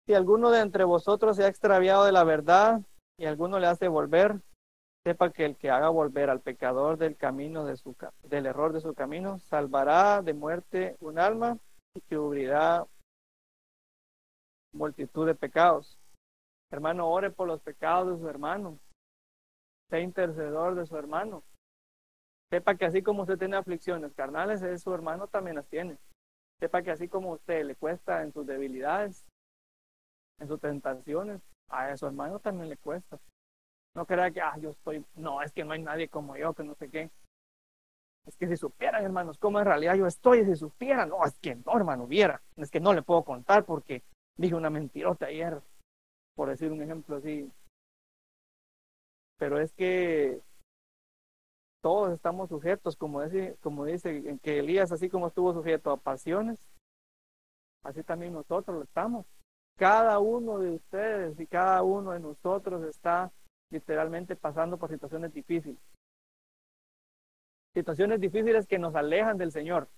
si 0.06 0.14
alguno 0.14 0.52
de 0.52 0.60
entre 0.60 0.84
vosotros 0.84 1.38
se 1.38 1.44
ha 1.44 1.48
extraviado 1.48 2.06
de 2.06 2.12
la 2.12 2.24
verdad 2.24 2.82
y 3.18 3.26
alguno 3.26 3.60
le 3.60 3.68
hace 3.68 3.88
volver, 3.88 4.42
sepa 5.06 5.32
que 5.32 5.46
el 5.46 5.56
que 5.58 5.70
haga 5.70 5.90
volver 5.90 6.30
al 6.30 6.42
pecador 6.42 6.98
del 6.98 7.16
camino 7.16 7.66
de 7.66 7.78
su 7.78 7.96
del 8.24 8.46
error 8.46 8.74
de 8.74 8.82
su 8.82 8.94
camino 8.94 9.38
salvará 9.40 10.22
de 10.22 10.34
muerte 10.34 10.98
un 11.00 11.20
alma 11.20 11.58
y 11.94 12.02
cubrirá 12.02 12.86
multitud 14.74 15.26
de 15.26 15.36
pecados. 15.36 15.98
Hermano, 16.72 17.08
ore 17.08 17.30
por 17.32 17.48
los 17.48 17.62
pecados 17.62 18.12
de 18.12 18.20
su 18.20 18.30
hermano. 18.30 18.80
Sea 19.90 20.00
intercedor 20.00 20.76
de 20.76 20.86
su 20.86 20.98
hermano. 20.98 21.44
Sepa 22.52 22.76
que 22.76 22.86
así 22.86 23.02
como 23.02 23.24
usted 23.24 23.38
tiene 23.38 23.58
aflicciones 23.58 24.14
carnales, 24.14 24.82
su 24.82 24.94
hermano 24.94 25.28
también 25.28 25.56
las 25.56 25.68
tiene. 25.68 25.98
Sepa 26.60 26.82
que 26.82 26.92
así 26.92 27.08
como 27.08 27.32
usted 27.32 27.66
le 27.66 27.76
cuesta 27.76 28.24
en 28.24 28.32
sus 28.32 28.46
debilidades, 28.46 29.26
en 30.40 30.48
sus 30.48 30.60
tentaciones, 30.60 31.42
a 31.70 31.96
su 31.98 32.06
hermano 32.06 32.40
también 32.40 32.70
le 32.70 32.78
cuesta. 32.78 33.20
No 33.96 34.06
crea 34.06 34.32
que, 34.32 34.42
ah, 34.42 34.56
yo 34.60 34.72
estoy, 34.72 35.06
no, 35.16 35.42
es 35.42 35.52
que 35.52 35.64
no 35.64 35.74
hay 35.74 35.82
nadie 35.82 36.10
como 36.10 36.36
yo, 36.36 36.54
que 36.54 36.64
no 36.64 36.76
sé 36.76 36.90
qué. 36.90 37.12
Es 38.26 38.38
que 38.38 38.48
si 38.48 38.56
supieran, 38.56 39.04
hermanos, 39.04 39.38
cómo 39.38 39.60
en 39.60 39.66
realidad 39.66 39.96
yo 39.96 40.08
estoy, 40.08 40.46
si 40.46 40.56
supieran, 40.56 41.10
no, 41.10 41.26
es 41.26 41.38
que 41.40 41.56
no, 41.56 41.76
hermano, 41.76 42.08
viera. 42.08 42.42
Es 42.56 42.72
que 42.72 42.80
no 42.80 42.94
le 42.94 43.02
puedo 43.02 43.24
contar 43.24 43.66
porque 43.66 44.04
dije 44.38 44.56
una 44.56 44.70
mentirota 44.70 45.28
ayer, 45.28 45.62
por 46.36 46.50
decir 46.50 46.72
un 46.72 46.82
ejemplo 46.82 47.18
así. 47.18 47.52
Pero 49.38 49.60
es 49.60 49.74
que 49.74 50.42
todos 51.82 52.14
estamos 52.14 52.50
sujetos, 52.50 52.96
como 52.96 53.22
dice, 53.22 53.58
como 53.62 53.86
dice 53.86 54.40
que 54.42 54.60
Elías, 54.60 54.92
así 54.92 55.10
como 55.10 55.28
estuvo 55.28 55.54
sujeto 55.54 55.92
a 55.92 55.98
pasiones, 55.98 56.60
así 57.84 58.04
también 58.04 58.34
nosotros 58.34 58.78
lo 58.78 58.84
estamos. 58.84 59.26
Cada 59.78 60.20
uno 60.20 60.60
de 60.60 60.72
ustedes 60.72 61.40
y 61.40 61.48
cada 61.48 61.84
uno 61.84 62.12
de 62.12 62.20
nosotros 62.20 62.84
está 62.86 63.32
literalmente 63.72 64.36
pasando 64.36 64.78
por 64.78 64.90
situaciones 64.90 65.34
difíciles. 65.34 65.82
Situaciones 67.74 68.22
difíciles 68.22 68.68
que 68.68 68.78
nos 68.78 68.96
alejan 68.96 69.38
del 69.38 69.52
Señor, 69.52 69.90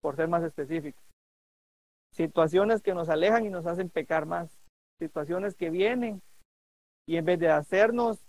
por 0.00 0.16
ser 0.16 0.28
más 0.28 0.42
específicos. 0.42 1.11
Situaciones 2.12 2.82
que 2.82 2.94
nos 2.94 3.08
alejan 3.08 3.46
y 3.46 3.50
nos 3.50 3.66
hacen 3.66 3.88
pecar 3.88 4.26
más. 4.26 4.58
Situaciones 4.98 5.54
que 5.54 5.70
vienen 5.70 6.22
y 7.06 7.16
en 7.16 7.24
vez 7.24 7.38
de 7.38 7.48
hacernos 7.48 8.24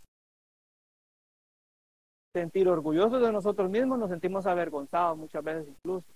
sentir 2.33 2.67
orgullosos 2.67 3.21
de 3.21 3.31
nosotros 3.31 3.69
mismos, 3.69 3.99
nos 3.99 4.09
sentimos 4.09 4.47
avergonzados 4.47 5.17
muchas 5.17 5.43
veces 5.43 5.67
incluso. 5.67 6.07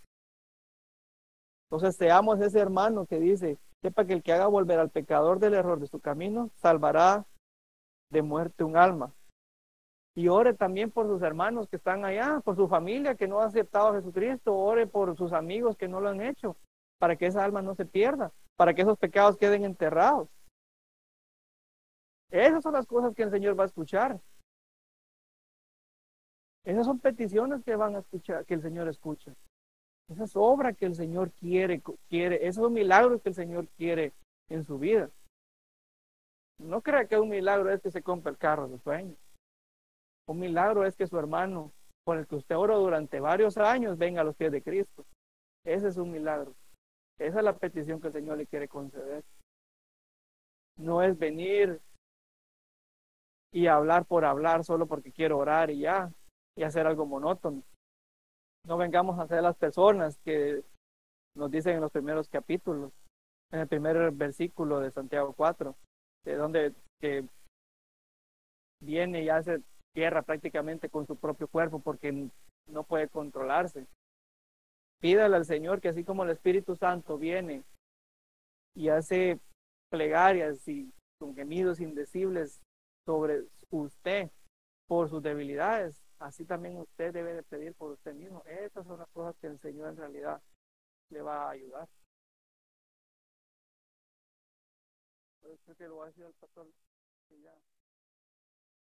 Entonces 1.70 1.95
seamos 1.95 2.39
ese 2.41 2.59
hermano 2.59 3.05
que 3.05 3.20
dice, 3.20 3.57
sepa 3.82 4.05
que 4.05 4.13
el 4.13 4.24
que 4.24 4.34
haga 4.34 4.47
volver 4.47 4.80
al 4.80 4.89
pecador 4.89 5.39
del 5.39 5.53
error 5.53 5.80
de 5.80 5.88
su 5.88 5.99
camino, 5.99 6.49
salvará 6.55 7.26
de 8.09 8.22
muerte 8.22 8.63
un 8.63 8.78
alma. 8.78 9.13
Y 10.15 10.30
ore 10.30 10.55
también 10.55 10.89
por 10.89 11.05
sus 11.05 11.22
hermanos 11.22 11.68
que 11.68 11.76
están 11.76 12.03
allá, 12.03 12.39
por 12.43 12.55
su 12.55 12.68
familia 12.68 13.15
que 13.15 13.28
no 13.28 13.41
ha 13.41 13.45
aceptado 13.45 13.89
a 13.89 13.95
Jesucristo, 13.95 14.55
ore 14.55 14.88
por 14.88 15.15
sus 15.15 15.34
amigos 15.34 15.78
que 15.78 15.88
no 15.88 15.99
lo 15.99 16.09
han 16.09 16.22
hecho, 16.22 16.55
para 17.00 17.16
que 17.16 17.28
esa 17.28 17.43
alma 17.43 17.62
no 17.62 17.76
se 17.76 17.86
pierda, 17.86 18.32
para 18.56 18.74
que 18.74 18.82
esos 18.82 18.98
pecados 18.98 19.38
queden 19.38 19.64
enterrados. 19.64 20.30
Esas 22.30 22.64
son 22.64 22.74
las 22.74 22.86
cosas 22.86 23.16
que 23.16 23.24
el 23.24 23.32
Señor 23.32 23.58
va 23.58 23.64
a 23.64 23.68
escuchar. 23.68 24.20
Esas 26.66 26.86
son 26.86 27.00
peticiones 27.00 27.64
que 27.64 27.76
van 27.76 27.95
a 27.95 28.00
escuchar, 28.00 28.45
que 28.45 28.56
el 28.56 28.62
Señor 28.62 28.88
escucha. 28.89 29.34
Esa 30.10 30.24
es 30.26 30.36
obra 30.36 30.74
que 30.74 30.86
el 30.86 30.95
Señor 30.95 31.32
quiere, 31.32 31.82
quiere, 32.10 32.45
esos 32.45 32.64
son 32.64 32.74
milagros 32.74 33.22
que 33.22 33.30
el 33.30 33.36
Señor 33.36 33.68
quiere 33.78 34.14
en 34.50 34.64
su 34.66 34.78
vida. 34.78 35.10
No 36.60 36.82
crea 36.82 37.08
que 37.08 37.18
un 37.18 37.30
milagro 37.30 37.72
es 37.72 37.82
que 37.82 37.91
se 37.91 38.02
compre 38.02 38.32
el 38.32 38.38
carro 38.38 38.68
de 38.68 38.80
sueño. 38.80 39.16
Un 40.28 40.39
milagro 40.39 40.86
es 40.86 40.95
que 40.95 41.08
su 41.08 41.18
hermano, 41.18 41.72
con 42.04 42.18
el 42.18 42.28
que 42.28 42.36
usted 42.36 42.56
oró 42.56 42.80
durante 42.80 43.20
varios 43.20 43.58
años, 43.58 43.98
venga 43.98 44.22
a 44.22 44.24
los 44.24 44.36
pies 44.36 44.52
de 44.52 44.62
Cristo. 44.62 45.06
Ese 45.64 45.88
es 45.88 45.98
un 45.98 46.12
milagro. 46.12 46.54
Esa 47.20 47.39
es 47.39 47.43
la 47.43 47.57
petición 47.57 47.99
que 47.99 48.07
el 48.07 48.13
Señor 48.13 48.38
le 48.38 48.47
quiere 48.47 48.68
conceder. 48.68 49.24
No 50.78 51.01
es 51.01 51.18
venir 51.18 51.82
y 53.51 53.68
hablar 53.68 54.05
por 54.05 54.26
hablar 54.26 54.63
solo 54.63 54.86
porque 54.86 55.11
quiero 55.11 55.38
orar 55.38 55.72
y 55.72 55.80
ya 55.80 56.11
y 56.55 56.63
hacer 56.63 56.86
algo 56.86 57.05
monótono. 57.05 57.63
No 58.65 58.78
vengamos 58.78 59.20
a 59.20 59.28
ser 59.28 59.41
las 59.41 59.55
personas 59.55 60.18
que 60.20 60.63
nos 61.36 61.49
dicen 61.49 61.76
en 61.76 61.82
los 61.82 61.91
primeros 61.91 62.28
capítulos, 62.30 62.91
en 63.51 63.61
el 63.61 63.68
primer 63.68 64.11
versículo 64.11 64.80
de 64.80 64.91
Santiago 64.91 65.34
4, 65.34 65.76
de 66.26 66.36
donde 66.36 66.74
que 66.99 67.26
viene 68.82 69.24
y 69.24 69.30
hace 69.30 69.61
tierra 69.93 70.22
prácticamente 70.22 70.89
con 70.89 71.07
su 71.07 71.15
propio 71.15 71.47
cuerpo 71.47 71.80
porque 71.80 72.30
no 72.68 72.84
puede 72.84 73.07
controlarse. 73.07 73.88
Pídale 75.00 75.36
al 75.36 75.45
Señor 75.45 75.80
que 75.80 75.89
así 75.89 76.04
como 76.04 76.24
el 76.24 76.32
Espíritu 76.32 76.76
Santo 76.76 77.18
viene 77.18 77.64
y 78.76 78.89
hace 78.89 79.39
plegarias 79.89 80.68
y 80.68 80.91
con 81.20 81.36
gemidos 81.36 81.80
indecibles 81.80 82.62
sobre 83.06 83.43
usted 83.70 84.30
por 84.88 85.10
sus 85.10 85.22
debilidades, 85.22 86.02
así 86.20 86.45
también 86.45 86.78
usted 86.78 87.14
debe 87.14 87.34
de 87.34 87.43
pedir 87.43 87.74
por 87.76 87.91
usted 87.91 88.14
mismo. 88.14 88.43
Esas 88.45 88.86
son 88.86 89.00
las 89.00 89.10
cosas 89.10 89.36
que 89.39 89.48
el 89.48 89.60
Señor 89.60 89.89
en 89.89 89.98
realidad 89.98 90.41
le 91.10 91.22
va 91.22 91.48
a 91.48 91.52
ayudar. 91.52 91.88
Que 95.78 95.88
lo 95.88 96.06
el 96.06 96.34
pastor. 96.39 96.68